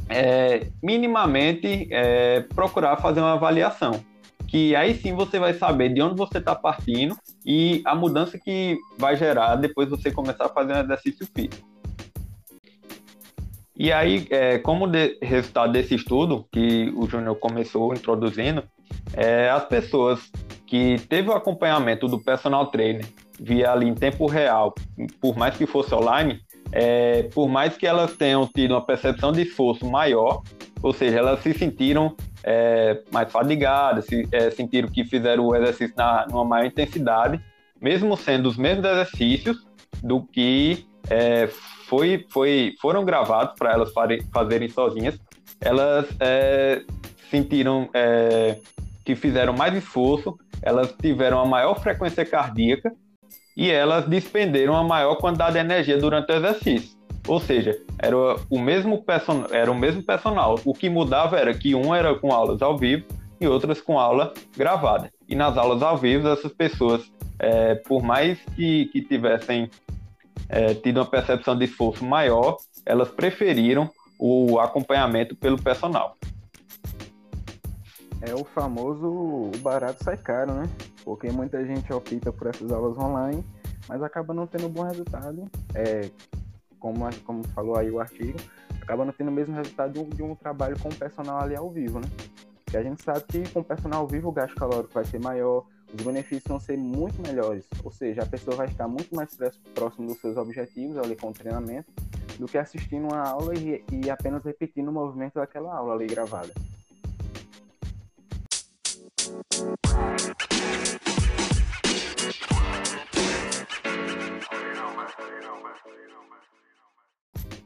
[0.09, 4.03] é, minimamente é, procurar fazer uma avaliação.
[4.47, 8.77] Que aí sim você vai saber de onde você está partindo e a mudança que
[8.97, 11.75] vai gerar depois você começar a fazer um exercício físico.
[13.77, 18.63] E aí, é, como de, resultado desse estudo que o Júnior começou introduzindo,
[19.13, 20.31] é, as pessoas
[20.65, 23.05] que teve o acompanhamento do personal trainer
[23.37, 24.73] via ali em tempo real,
[25.19, 26.39] por mais que fosse online,
[26.75, 30.43] é, por mais que elas tenham tido uma percepção de esforço maior,
[30.83, 35.95] ou seja, elas se sentiram é, mais fadigadas, se, é, sentiram que fizeram o exercício
[35.95, 37.41] na, numa maior intensidade,
[37.81, 39.65] mesmo sendo os mesmos exercícios
[40.03, 41.47] do que é,
[41.87, 43.93] foi, foi, foram gravados para elas
[44.33, 45.17] fazerem sozinhas,
[45.61, 46.83] elas é,
[47.31, 48.57] sentiram é,
[49.05, 52.91] que fizeram mais esforço, elas tiveram uma maior frequência cardíaca
[53.55, 56.95] e elas despenderam uma maior quantidade de energia durante o exercício.
[57.27, 58.15] Ou seja, era
[58.49, 59.45] o mesmo, person...
[59.49, 60.59] era o mesmo personal.
[60.63, 63.05] O que mudava era que um era com aulas ao vivo
[63.39, 65.11] e outras com aula gravada.
[65.27, 69.69] E nas aulas ao vivo, essas pessoas, é, por mais que, que tivessem
[70.49, 73.89] é, tido uma percepção de esforço maior, elas preferiram
[74.19, 76.15] o acompanhamento pelo personal.
[78.21, 80.69] É o famoso o barato sai caro, né?
[81.05, 83.45] Porque muita gente opta por essas aulas online,
[83.87, 85.45] mas acaba não tendo bom resultado.
[85.73, 86.09] É,
[86.79, 88.37] como, como falou aí o artigo,
[88.81, 91.55] acaba não tendo o mesmo resultado de um, de um trabalho com o personal ali
[91.55, 92.07] ao vivo, né?
[92.63, 95.19] Porque a gente sabe que com o personal ao vivo o gasto calórico vai ser
[95.19, 97.65] maior, os benefícios vão ser muito melhores.
[97.83, 99.37] Ou seja, a pessoa vai estar muito mais
[99.73, 101.91] próximo dos seus objetivos ali com o treinamento
[102.39, 106.53] do que assistindo uma aula e, e apenas repetindo o movimento daquela aula ali gravada.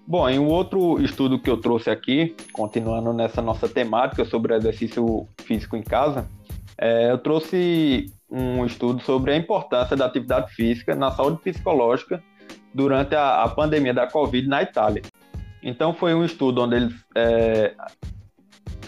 [0.09, 5.27] Bom, em um outro estudo que eu trouxe aqui, continuando nessa nossa temática sobre exercício
[5.43, 6.27] físico em casa,
[6.79, 12.23] é, eu trouxe um estudo sobre a importância da atividade física na saúde psicológica
[12.73, 15.03] durante a, a pandemia da Covid na Itália.
[15.61, 17.75] Então, foi um estudo onde eles é,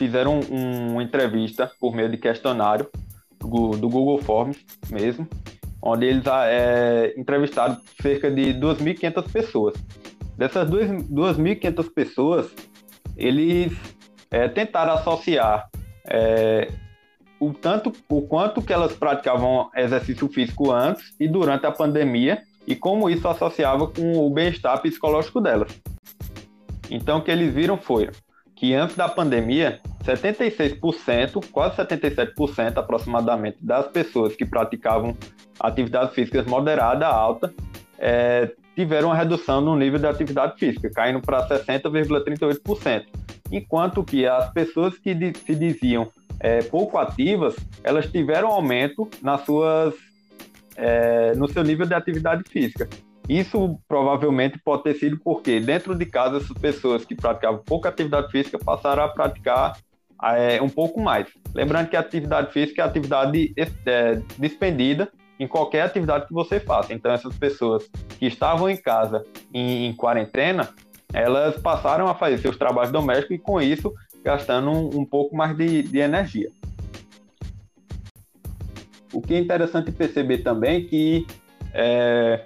[0.01, 2.89] fizeram um, uma entrevista por meio de questionário
[3.39, 4.57] do, do Google Forms
[4.89, 5.27] mesmo,
[5.79, 9.75] onde eles é, entrevistaram cerca de 2.500 pessoas.
[10.35, 12.51] Dessas 2.500 pessoas,
[13.15, 13.73] eles
[14.31, 15.69] é, tentaram associar
[16.09, 16.71] é,
[17.39, 22.75] o tanto, o quanto que elas praticavam exercício físico antes e durante a pandemia e
[22.75, 25.79] como isso associava com o bem-estar psicológico delas.
[26.89, 28.09] Então, o que eles viram foi
[28.61, 35.17] que antes da pandemia, 76%, quase 77% aproximadamente das pessoas que praticavam
[35.59, 37.51] atividades físicas moderada a alta
[37.97, 43.05] é, tiveram uma redução no nível de atividade física, caindo para 60,38%,
[43.51, 49.95] enquanto que as pessoas que se diziam é, pouco ativas, elas tiveram aumento nas suas,
[50.75, 52.87] é, no seu nível de atividade física.
[53.29, 58.31] Isso provavelmente pode ter sido porque dentro de casa essas pessoas que praticavam pouca atividade
[58.31, 59.77] física passaram a praticar
[60.23, 61.27] é, um pouco mais.
[61.53, 63.53] Lembrando que a atividade física é atividade
[63.85, 66.93] é, despendida em qualquer atividade que você faça.
[66.93, 70.69] Então, essas pessoas que estavam em casa em, em quarentena,
[71.11, 73.91] elas passaram a fazer seus trabalhos domésticos e, com isso,
[74.23, 76.51] gastando um, um pouco mais de, de energia.
[79.11, 81.25] O que é interessante perceber também que
[81.73, 82.45] é,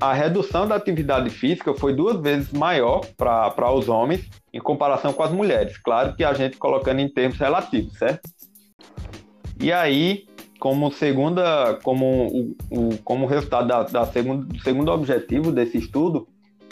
[0.00, 5.22] a redução da atividade física foi duas vezes maior para os homens em comparação com
[5.22, 5.76] as mulheres.
[5.76, 8.28] Claro que a gente colocando em termos relativos, certo?
[9.60, 10.24] E aí,
[10.58, 16.26] como segunda, como o, o como resultado da, da do segundo objetivo desse estudo,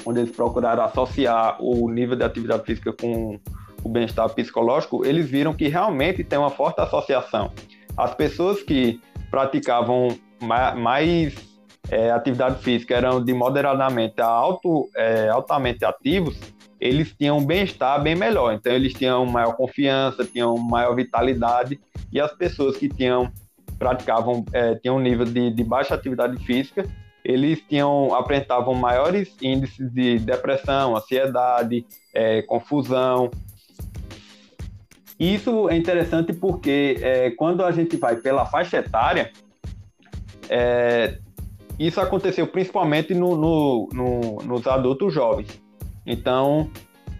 [0.06, 3.38] onde eles procuraram associar o nível de atividade física com
[3.84, 7.52] o bem-estar psicológico, eles viram que realmente tem uma forte associação.
[7.94, 10.08] As pessoas que praticavam
[10.40, 11.47] mais
[11.90, 16.38] é, atividade física eram de moderadamente a alto, é, altamente ativos,
[16.80, 18.52] eles tinham um bem-estar bem melhor.
[18.54, 21.80] Então, eles tinham maior confiança, tinham maior vitalidade,
[22.12, 23.32] e as pessoas que tinham
[23.78, 26.84] praticavam, é, tinham um nível de, de baixa atividade física,
[27.24, 33.30] eles tinham, apresentavam maiores índices de depressão, ansiedade, é, confusão.
[35.18, 39.32] Isso é interessante porque é, quando a gente vai pela faixa etária,
[40.48, 41.18] é,
[41.78, 45.62] isso aconteceu principalmente no, no, no, nos adultos jovens.
[46.04, 46.70] Então,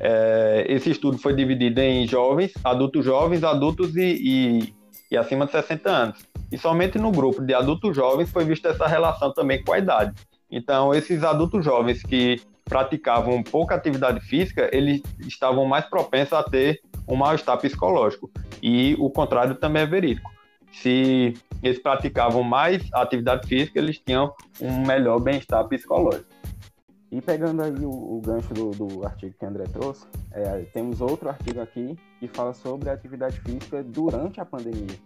[0.01, 4.75] é, esse estudo foi dividido em jovens, adultos jovens, adultos e, e,
[5.11, 6.19] e acima de 60 anos.
[6.51, 10.15] E somente no grupo de adultos jovens foi vista essa relação também com a idade.
[10.51, 16.81] Então, esses adultos jovens que praticavam pouca atividade física, eles estavam mais propensos a ter
[17.07, 18.31] um mal-estar psicológico.
[18.63, 20.31] E o contrário também é verídico.
[20.83, 26.27] Se eles praticavam mais atividade física, eles tinham um melhor bem-estar psicológico.
[27.11, 31.01] E pegando aí o, o gancho do, do, artigo que o André trouxe, é, temos
[31.01, 34.97] outro artigo aqui que fala sobre a atividade física durante a pandemia.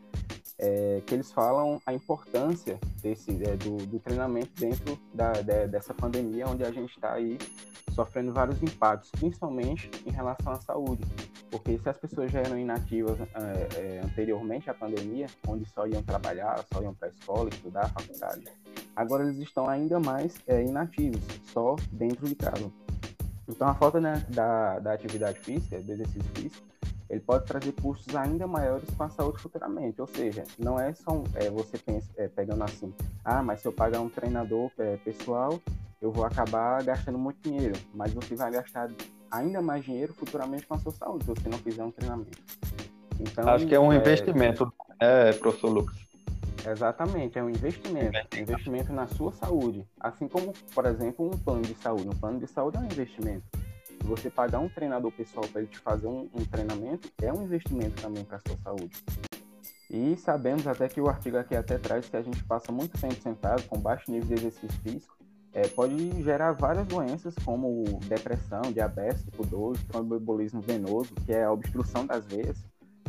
[0.59, 5.95] é, que eles falam a importância desse é, do, do, treinamento dentro da, de, dessa
[5.95, 7.39] pandemia, onde a gente está aí
[7.95, 11.03] sofrendo vários impactos, principalmente em relação à saúde.
[11.51, 16.03] Porque se as pessoas já eram inativas é, é anteriormente à pandemia, onde só iam
[16.03, 18.45] trabalhar, só iam para a escola, estudar, faculdade,
[18.97, 21.21] agora eles estão ainda mais é, inativos,
[21.53, 22.71] só dentro de casa.
[23.49, 26.67] Então a falta né, da, da atividade física, do exercício físico,
[27.13, 30.01] ele pode trazer custos ainda maiores com a saúde futuramente.
[30.01, 33.73] Ou seja, não é só é, você pensa, é, pegando assim, ah, mas se eu
[33.73, 35.61] pagar um treinador é, pessoal,
[36.03, 38.91] eu vou acabar gastando muito dinheiro, mas você vai gastar
[39.31, 42.39] ainda mais dinheiro futuramente com a sua saúde, se você não fizer um treinamento.
[43.21, 45.97] Então, Acho que é um é, investimento, é, professor Lucas.
[46.67, 48.19] Exatamente, é um investimento.
[48.37, 49.87] Investimento na sua saúde.
[49.99, 52.09] Assim como, por exemplo, um plano de saúde.
[52.09, 53.45] Um plano de saúde é um investimento
[54.05, 58.01] você pagar um treinador pessoal para ele te fazer um, um treinamento é um investimento
[58.03, 59.03] também para a sua saúde.
[59.91, 63.21] E sabemos até que o artigo aqui até traz que a gente passa muito tempo
[63.21, 65.17] sentado com baixo nível de exercício físico,
[65.53, 71.53] é, pode gerar várias doenças como depressão, diabetes tipo 2, tromboembolismo venoso, que é a
[71.53, 72.65] obstrução das veias,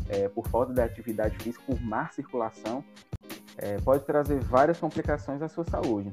[0.09, 2.83] é, por falta de atividade física, por má circulação,
[3.57, 6.11] é, pode trazer várias complicações à sua saúde.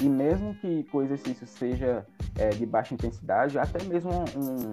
[0.00, 2.06] E mesmo que o exercício seja
[2.38, 4.72] é, de baixa intensidade, até mesmo um,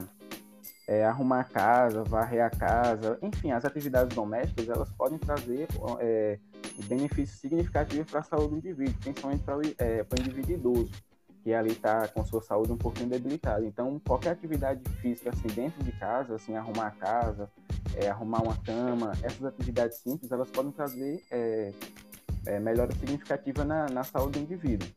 [0.87, 5.67] é, arrumar a casa, varrer a casa, enfim, as atividades domésticas, elas podem trazer
[5.99, 6.37] é,
[6.85, 10.91] benefícios significativos para a saúde do indivíduo, principalmente para o, é, o indivíduo idoso,
[11.43, 13.65] que ali está com sua saúde um pouquinho debilitada.
[13.65, 17.49] Então, qualquer atividade física, assim, dentro de casa, assim, arrumar a casa,
[17.95, 21.73] é, arrumar uma cama, essas atividades simples, elas podem trazer é,
[22.45, 24.87] é, melhora significativa na, na saúde do indivíduo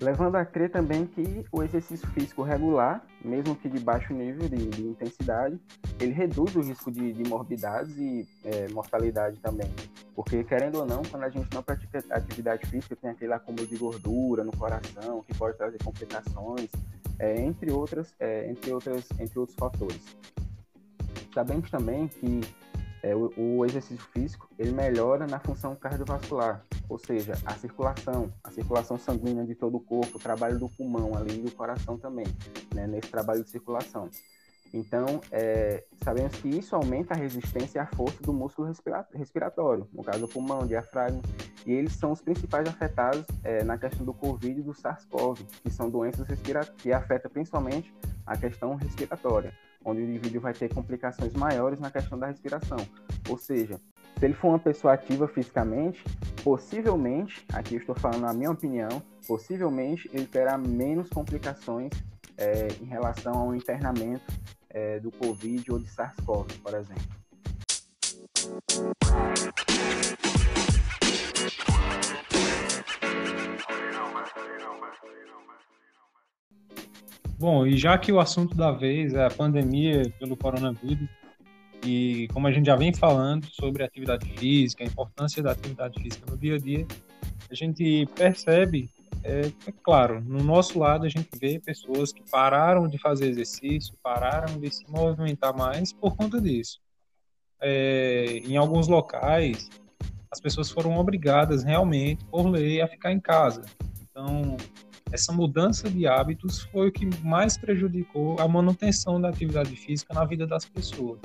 [0.00, 4.56] levando a crer também que o exercício físico regular, mesmo que de baixo nível de,
[4.68, 5.60] de intensidade,
[6.00, 9.70] ele reduz o risco de, de morbidades e é, mortalidade também.
[10.14, 13.76] Porque, querendo ou não, quando a gente não pratica atividade física, tem aquele acúmulo de
[13.76, 16.70] gordura no coração, que pode trazer complicações,
[17.18, 20.16] é, entre, outras, é, entre, outras, entre outros fatores.
[21.34, 22.40] Sabemos também que
[23.02, 28.50] é, o, o, exercício físico ele melhora na função cardiovascular, ou seja, a circulação, a
[28.50, 32.26] circulação sanguínea de todo o corpo, o trabalho do pulmão, além do coração também,
[32.74, 34.08] né, nesse trabalho de circulação.
[34.72, 38.72] Então, é, sabemos que isso aumenta a resistência e a força do músculo
[39.12, 41.20] respiratório, no caso do pulmão, diafragma,
[41.66, 45.70] e eles são os principais afetados é, na questão do Covid e do SARS-CoV, que
[45.70, 46.28] são doenças
[46.78, 47.92] que afetam principalmente
[48.24, 49.52] a questão respiratória
[49.84, 52.78] onde o indivíduo vai ter complicações maiores na questão da respiração.
[53.28, 53.80] Ou seja,
[54.18, 56.04] se ele for uma pessoa ativa fisicamente,
[56.42, 61.92] possivelmente, aqui estou falando a minha opinião, possivelmente ele terá menos complicações
[62.36, 64.24] é, em relação ao internamento
[64.68, 67.20] é, do Covid ou de SARS-CoV, por exemplo.
[77.40, 81.08] Bom, e já que o assunto da vez é a pandemia pelo coronavírus,
[81.82, 86.30] e como a gente já vem falando sobre atividade física, a importância da atividade física
[86.30, 86.86] no dia a dia,
[87.50, 88.90] a gente percebe,
[89.24, 93.96] é, é claro, no nosso lado a gente vê pessoas que pararam de fazer exercício,
[94.02, 96.78] pararam de se movimentar mais por conta disso.
[97.58, 99.70] É, em alguns locais,
[100.30, 103.62] as pessoas foram obrigadas realmente, por lei, a ficar em casa.
[104.02, 104.58] Então,
[105.12, 110.24] essa mudança de hábitos foi o que mais prejudicou a manutenção da atividade física na
[110.24, 111.18] vida das pessoas.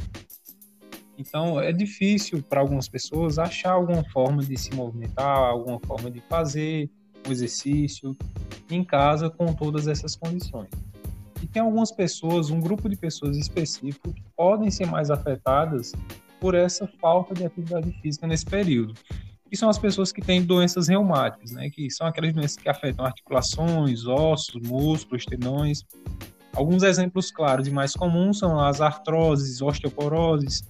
[1.17, 6.19] Então, é difícil para algumas pessoas achar alguma forma de se movimentar, alguma forma de
[6.21, 6.89] fazer
[7.27, 8.15] o exercício
[8.69, 10.69] em casa com todas essas condições.
[11.41, 15.93] E tem algumas pessoas, um grupo de pessoas específico, que podem ser mais afetadas
[16.39, 18.93] por essa falta de atividade física nesse período
[19.49, 23.05] que são as pessoas que têm doenças reumáticas, né, que são aquelas doenças que afetam
[23.05, 25.83] articulações, ossos, músculos, tendões.
[26.53, 30.63] Alguns exemplos claros e mais comuns são as artroses, osteoporoses,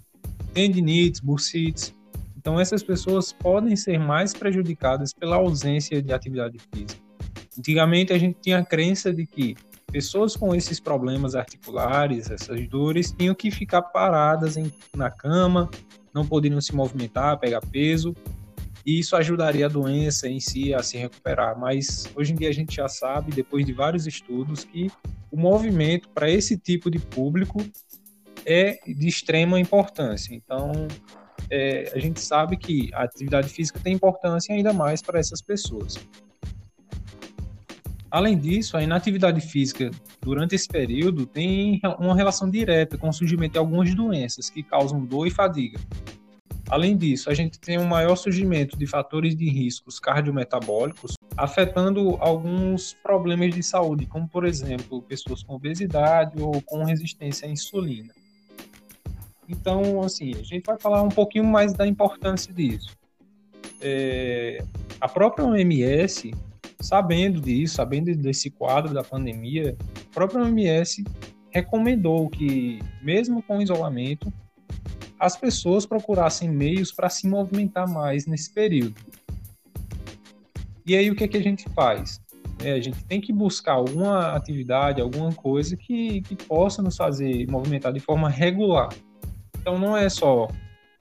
[0.53, 1.93] tendinites, bursites.
[2.37, 7.01] Então, essas pessoas podem ser mais prejudicadas pela ausência de atividade física.
[7.57, 9.55] Antigamente, a gente tinha a crença de que
[9.91, 15.69] pessoas com esses problemas articulares, essas dores, tinham que ficar paradas em, na cama,
[16.13, 18.13] não poderiam se movimentar, pegar peso,
[18.85, 21.57] e isso ajudaria a doença em si a se recuperar.
[21.57, 24.91] Mas hoje em dia a gente já sabe, depois de vários estudos, que
[25.31, 27.65] o movimento para esse tipo de público
[28.45, 30.35] é de extrema importância.
[30.35, 30.87] Então,
[31.49, 35.97] é, a gente sabe que a atividade física tem importância ainda mais para essas pessoas.
[38.09, 43.53] Além disso, a inatividade física durante esse período tem uma relação direta com o surgimento
[43.53, 45.79] de algumas doenças que causam dor e fadiga.
[46.69, 52.93] Além disso, a gente tem um maior surgimento de fatores de riscos cardiometabólicos, afetando alguns
[53.03, 58.13] problemas de saúde, como por exemplo, pessoas com obesidade ou com resistência à insulina.
[59.47, 62.97] Então, assim, a gente vai falar um pouquinho mais da importância disso.
[63.79, 64.63] É,
[64.99, 66.33] a própria OMS,
[66.79, 69.77] sabendo disso, sabendo desse quadro da pandemia,
[70.09, 71.03] a própria OMS
[71.51, 74.33] recomendou que, mesmo com isolamento,
[75.19, 78.95] as pessoas procurassem meios para se movimentar mais nesse período.
[80.85, 82.21] E aí o que, é que a gente faz?
[82.63, 87.49] É, a gente tem que buscar alguma atividade, alguma coisa que, que possa nos fazer
[87.49, 88.89] movimentar de forma regular.
[89.59, 90.47] Então não é só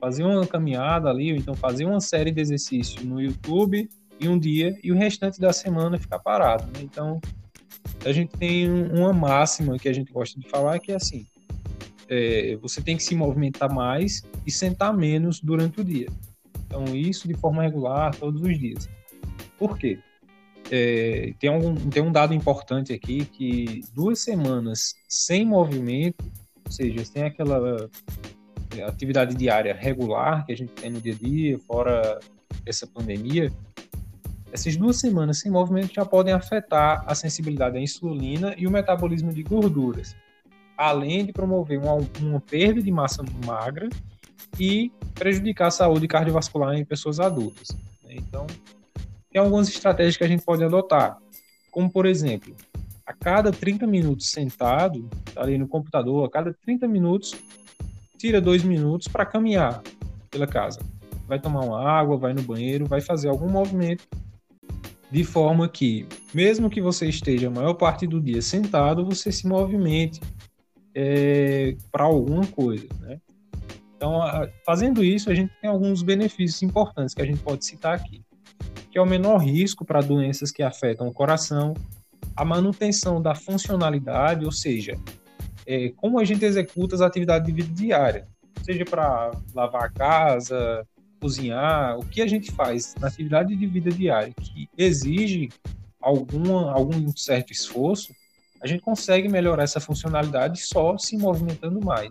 [0.00, 3.88] fazer uma caminhada ali, ou então fazer uma série de exercícios no YouTube
[4.20, 6.64] em um dia e o restante da semana ficar parado.
[6.66, 6.82] Né?
[6.82, 7.20] Então
[8.04, 11.26] a gente tem uma máxima que a gente gosta de falar que é assim:
[12.08, 16.08] é, você tem que se movimentar mais e sentar menos durante o dia.
[16.66, 18.88] Então, isso de forma regular, todos os dias.
[19.58, 19.98] Por quê?
[20.70, 26.24] É, tem, algum, tem um dado importante aqui que duas semanas sem movimento,
[26.64, 27.88] ou seja, sem aquela
[28.76, 32.18] é, atividade diária regular que a gente tem no dia a dia, fora
[32.64, 33.52] essa pandemia,
[34.50, 39.32] essas duas semanas sem movimento já podem afetar a sensibilidade à insulina e o metabolismo
[39.32, 40.16] de gorduras
[40.76, 43.88] além de promover uma, uma perda de massa magra
[44.58, 47.68] e prejudicar a saúde cardiovascular em pessoas adultas.
[48.02, 48.14] Né?
[48.16, 48.46] Então,
[49.30, 51.18] tem algumas estratégias que a gente pode adotar,
[51.70, 52.54] como por exemplo,
[53.06, 57.34] a cada 30 minutos sentado, tá ali no computador, a cada 30 minutos,
[58.16, 59.82] tira dois minutos para caminhar
[60.30, 60.80] pela casa.
[61.26, 64.06] Vai tomar uma água, vai no banheiro, vai fazer algum movimento,
[65.10, 69.46] de forma que, mesmo que você esteja a maior parte do dia sentado, você se
[69.46, 70.20] movimente,
[70.94, 73.20] é, para alguma coisa, né?
[73.96, 77.94] Então, a, fazendo isso, a gente tem alguns benefícios importantes que a gente pode citar
[77.94, 78.22] aqui,
[78.90, 81.74] que é o menor risco para doenças que afetam o coração,
[82.36, 84.98] a manutenção da funcionalidade, ou seja,
[85.66, 88.28] é, como a gente executa as atividades de vida diária,
[88.62, 90.86] seja para lavar a casa,
[91.20, 95.48] cozinhar, o que a gente faz na atividade de vida diária que exige
[96.00, 98.12] alguma, algum certo esforço,
[98.64, 102.10] a gente consegue melhorar essa funcionalidade só se movimentando mais.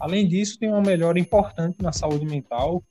[0.00, 2.82] Além disso, tem uma melhora importante na saúde mental,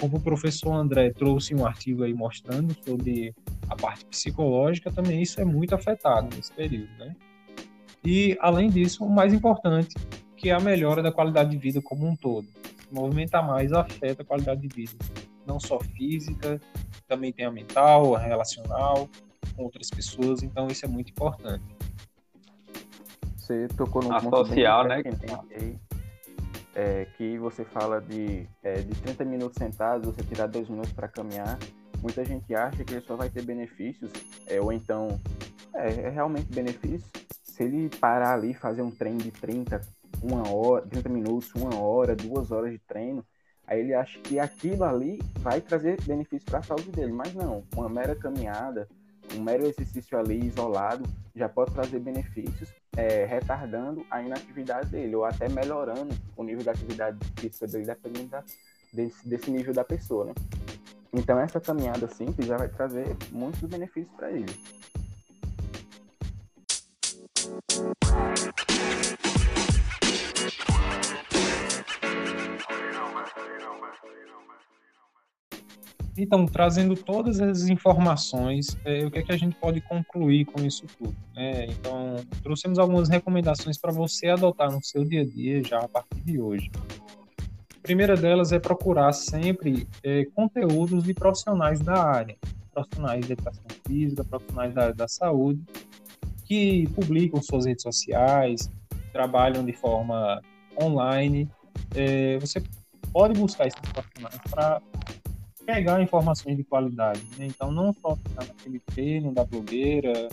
[0.00, 3.34] como o professor André trouxe um artigo aí mostrando sobre
[3.68, 7.14] a parte psicológica, também isso é muito afetado nesse período, né?
[8.02, 9.94] E, além disso, o mais importante,
[10.34, 12.48] que é a melhora da qualidade de vida como um todo.
[12.90, 14.96] Movimentar mais afeta a qualidade de vida,
[15.46, 16.58] não só física,
[17.06, 19.10] também tem a mental, a relacional,
[19.54, 21.77] com outras pessoas, então isso é muito importante.
[23.48, 25.02] Você tocou no a ponto social, né?
[25.56, 25.78] Aí,
[26.74, 31.08] é, que você fala de, é, de 30 minutos sentados, você tirar dois minutos para
[31.08, 31.58] caminhar.
[32.02, 34.12] Muita gente acha que ele só vai ter benefícios,
[34.46, 35.18] é, ou então
[35.74, 37.08] é, é realmente benefício
[37.42, 39.80] se ele parar ali fazer um treino de 30,
[40.22, 43.24] uma hora, 30 minutos, uma hora, duas horas de treino,
[43.66, 47.64] aí ele acha que aquilo ali vai trazer benefício para a saúde dele, mas não,
[47.74, 48.86] uma mera caminhada,
[49.34, 51.02] um mero exercício ali isolado
[51.34, 56.70] já pode trazer benefícios, é, retardando a inatividade dele, ou até melhorando o nível de
[56.70, 58.44] atividade física dele, dependendo da,
[58.92, 60.32] desse, desse nível da pessoa, né?
[61.12, 64.52] Então, essa caminhada simples já vai trazer muitos benefícios para ele.
[76.20, 80.60] Então, trazendo todas as informações, é, o que, é que a gente pode concluir com
[80.64, 81.14] isso tudo?
[81.32, 81.66] Né?
[81.66, 86.20] Então, trouxemos algumas recomendações para você adotar no seu dia a dia já a partir
[86.22, 86.72] de hoje.
[87.72, 92.36] A primeira delas é procurar sempre é, conteúdos de profissionais da área,
[92.74, 95.62] profissionais de educação física, profissionais da área da saúde,
[96.44, 98.68] que publicam suas redes sociais,
[99.12, 100.42] trabalham de forma
[100.82, 101.48] online.
[101.94, 102.60] É, você
[103.12, 104.82] pode buscar esses profissionais para
[105.68, 107.20] pegar informações de qualidade.
[107.36, 107.44] Né?
[107.44, 110.30] Então, não só ficar naquele treino da blogueira,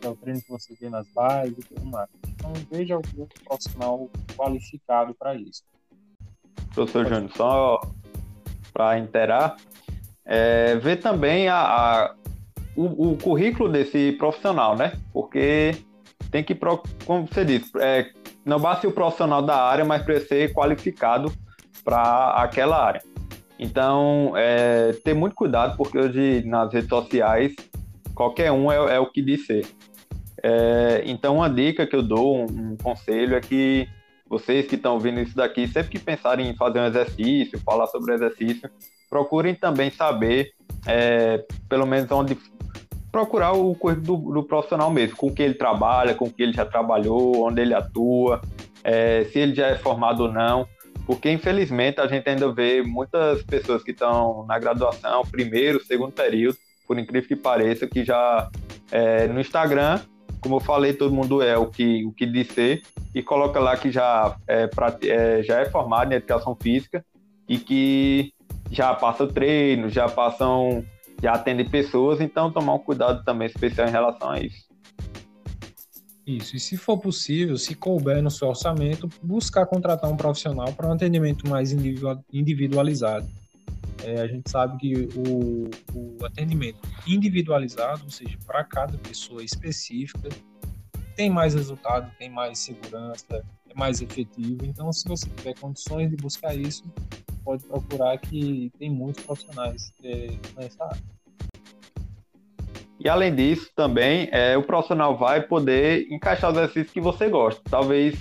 [0.00, 2.08] que é o treino que você vê nas lives e tudo mais.
[2.28, 5.64] Então, veja algum profissional qualificado para isso.
[6.72, 7.80] Professor Júnior, só
[8.72, 9.56] para interar,
[10.24, 12.14] é, ver também a, a
[12.76, 14.92] o, o, currículo desse profissional, né?
[15.12, 15.76] Porque
[16.30, 16.56] tem que,
[17.04, 18.12] como você disse, é,
[18.44, 21.32] não basta o profissional da área, mas precisa ser qualificado
[21.82, 23.02] para aquela área.
[23.58, 27.54] Então, é, ter muito cuidado, porque hoje nas redes sociais,
[28.14, 29.66] qualquer um é, é o que diz ser.
[30.42, 33.88] É, então, uma dica que eu dou, um, um, conselho é que
[34.28, 38.14] vocês que estão ouvindo isso daqui, sempre que pensarem em fazer um exercício, falar sobre
[38.14, 38.70] exercício,
[39.10, 40.52] procurem também saber,
[40.86, 42.38] é, pelo menos onde
[43.10, 46.64] procurar o currículo do, do, profissional mesmo, com que ele trabalha, com que ele já
[46.64, 48.40] trabalhou, onde ele atua,
[48.84, 50.68] é, se ele já é formado ou não,
[51.08, 56.58] porque infelizmente a gente ainda vê muitas pessoas que estão na graduação, primeiro, segundo período,
[56.86, 58.50] por incrível que pareça, que já
[58.92, 60.00] é, no Instagram
[60.40, 62.82] como eu falei, todo mundo é o que, o que diz ser,
[63.14, 67.04] e coloca lá que já é, pra, é, já é formado em educação física
[67.48, 68.32] e que
[68.70, 70.84] já passa treino, já passam,
[71.22, 74.67] já atendem pessoas, então tomar um cuidado também especial em relação a isso.
[76.28, 80.86] Isso, e se for possível, se couber no seu orçamento, buscar contratar um profissional para
[80.86, 81.72] um atendimento mais
[82.30, 83.26] individualizado.
[84.04, 90.28] É, a gente sabe que o, o atendimento individualizado, ou seja, para cada pessoa específica,
[91.16, 94.66] tem mais resultado, tem mais segurança, é mais efetivo.
[94.66, 96.84] Então, se você tiver condições de buscar isso,
[97.42, 101.17] pode procurar que tem muitos profissionais é, nessa área.
[103.00, 107.60] E além disso, também é, o profissional vai poder encaixar os exercícios que você gosta.
[107.70, 108.18] Talvez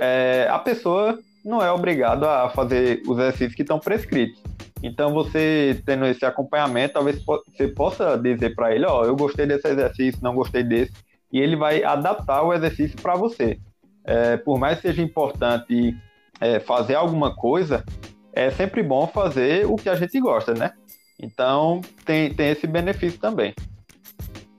[0.00, 4.42] é, a pessoa não é obrigada a fazer os exercícios que estão prescritos.
[4.82, 9.46] Então, você tendo esse acompanhamento, talvez você possa dizer para ele: Ó, oh, eu gostei
[9.46, 10.92] desse exercício, não gostei desse,
[11.32, 13.58] e ele vai adaptar o exercício para você.
[14.04, 15.94] É, por mais que seja importante
[16.40, 17.84] é, fazer alguma coisa,
[18.32, 20.72] é sempre bom fazer o que a gente gosta, né?
[21.18, 23.54] Então, tem, tem esse benefício também.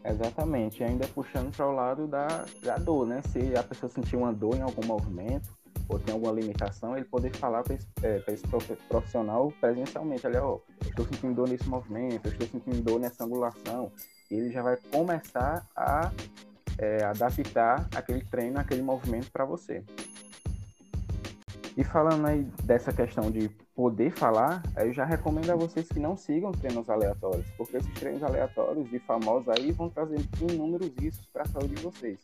[0.08, 3.22] Exatamente, ainda puxando para o lado da, da dor, né?
[3.32, 5.50] Se a pessoa sentir uma dor em algum movimento,
[5.90, 8.44] ou tem alguma limitação, ele poder falar para esse, é, esse,
[8.88, 13.92] profissional presencialmente, olha, ó, estou sentindo dor nesse movimento, estou sentindo dor nessa angulação,
[14.30, 16.12] e ele já vai começar a
[16.78, 19.84] é, adaptar aquele treino, aquele movimento para você.
[21.76, 26.16] E falando aí dessa questão de poder falar, eu já recomendo a vocês que não
[26.16, 30.18] sigam treinos aleatórios, porque esses treinos aleatórios e famosos aí vão trazer
[30.50, 32.20] inúmeros riscos para a saúde de vocês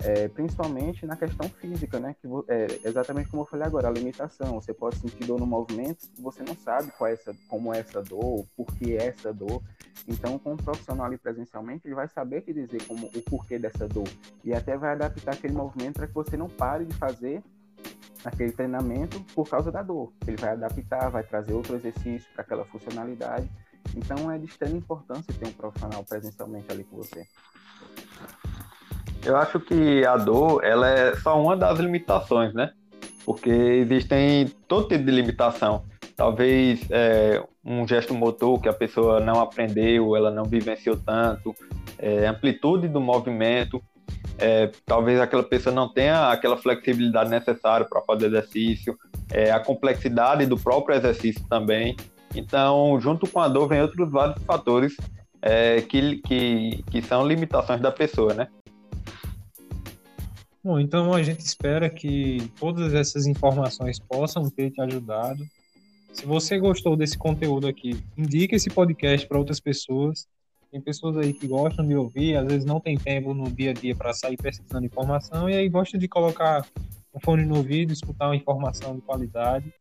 [0.00, 2.14] é, principalmente na questão física, né?
[2.20, 4.60] Que é exatamente como eu falei agora, a limitação.
[4.60, 8.02] Você pode sentir dor no movimento, você não sabe qual é essa, como é essa
[8.02, 9.62] dor, por que é essa dor.
[10.06, 13.88] Então, com um profissional ali presencialmente, ele vai saber te dizer como o porquê dessa
[13.88, 14.08] dor
[14.44, 17.42] e até vai adaptar aquele movimento para que você não pare de fazer
[18.24, 20.12] aquele treinamento por causa da dor.
[20.26, 23.48] Ele vai adaptar, vai trazer outro exercício para aquela funcionalidade.
[23.96, 27.24] Então, é de extrema importância ter um profissional presencialmente ali com você.
[29.24, 32.72] Eu acho que a dor, ela é só uma das limitações, né?
[33.24, 35.84] Porque existem todo tipo de limitação.
[36.16, 41.54] Talvez é, um gesto motor que a pessoa não aprendeu, ela não vivenciou tanto,
[41.98, 43.82] é, amplitude do movimento,
[44.38, 48.96] é, talvez aquela pessoa não tenha aquela flexibilidade necessária para fazer exercício,
[49.32, 51.96] é, a complexidade do próprio exercício também.
[52.34, 54.96] Então, junto com a dor, vem outros vários fatores
[55.42, 58.48] é, que, que, que são limitações da pessoa, né?
[60.62, 65.46] Bom, então a gente espera que todas essas informações possam ter te ajudado.
[66.12, 70.26] Se você gostou desse conteúdo aqui, indique esse podcast para outras pessoas.
[70.70, 73.72] Tem pessoas aí que gostam de ouvir, às vezes não tem tempo no dia a
[73.72, 76.66] dia para sair pesquisando informação e aí gosta de colocar
[77.14, 79.72] um fone no ouvido, escutar uma informação de qualidade.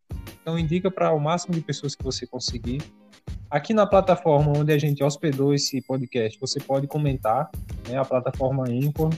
[0.42, 2.82] Então indica para o máximo de pessoas que você conseguir.
[3.50, 7.50] Aqui na plataforma onde a gente hospedou esse podcast, você pode comentar,
[7.90, 9.14] né, a plataforma Anchor.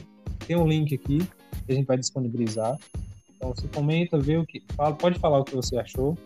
[0.48, 1.20] Tem um link aqui
[1.66, 2.78] que a gente vai disponibilizar.
[3.36, 4.64] Então você comenta, vê o que.
[4.76, 6.18] Fala, pode falar o que você achou.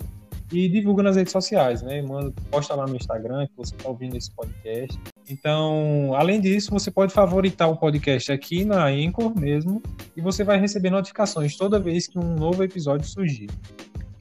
[0.51, 2.01] E divulga nas redes sociais, né?
[2.01, 4.99] Manda, posta lá no Instagram que você está ouvindo esse podcast.
[5.29, 9.81] Então, além disso, você pode favoritar o podcast aqui na Anchor mesmo
[10.15, 13.49] e você vai receber notificações toda vez que um novo episódio surgir.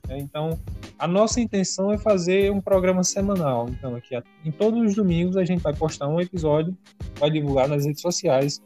[0.09, 0.59] É, então,
[0.99, 3.69] a nossa intenção é fazer um programa semanal.
[3.69, 6.77] Então, aqui em todos os domingos a gente vai postar um episódio,
[7.17, 8.63] vai divulgar nas redes sociais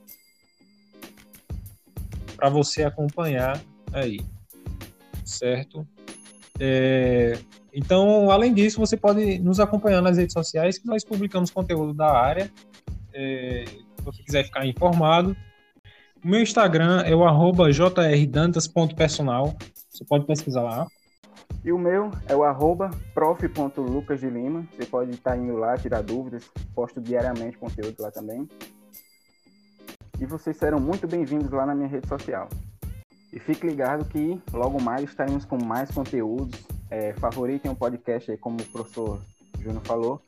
[2.36, 3.60] para você acompanhar
[3.92, 4.20] aí,
[5.24, 5.86] certo?
[6.58, 7.38] É,
[7.72, 12.10] então, além disso, você pode nos acompanhar nas redes sociais, que nós publicamos conteúdo da
[12.10, 12.50] área.
[13.12, 15.36] É, se você quiser ficar informado,
[16.24, 19.56] o meu Instagram é o arroba jrdantas.personal.
[19.90, 20.86] Você pode pesquisar lá.
[21.64, 24.66] E o meu é o arroba prof.lucas de Lima.
[24.72, 26.50] Você pode estar indo lá, tirar dúvidas.
[26.74, 28.48] Posto diariamente conteúdo lá também
[30.20, 32.48] e vocês serão muito bem-vindos lá na minha rede social.
[33.36, 36.58] E fique ligado que logo mais estaremos com mais conteúdos.
[36.90, 39.20] É, favoritem o podcast aí, como o professor
[39.60, 40.22] Júnior falou,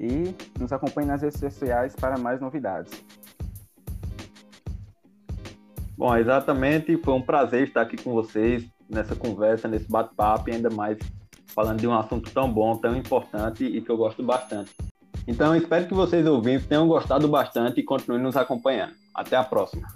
[0.00, 3.04] e nos acompanhe nas redes sociais para mais novidades.
[5.94, 10.70] Bom, exatamente, foi um prazer estar aqui com vocês, nessa conversa, nesse bate-papo, e ainda
[10.70, 10.96] mais
[11.48, 14.74] falando de um assunto tão bom, tão importante e que eu gosto bastante.
[15.28, 18.94] Então, espero que vocês ouvintes tenham gostado bastante e continuem nos acompanhando.
[19.14, 19.86] Até a próxima.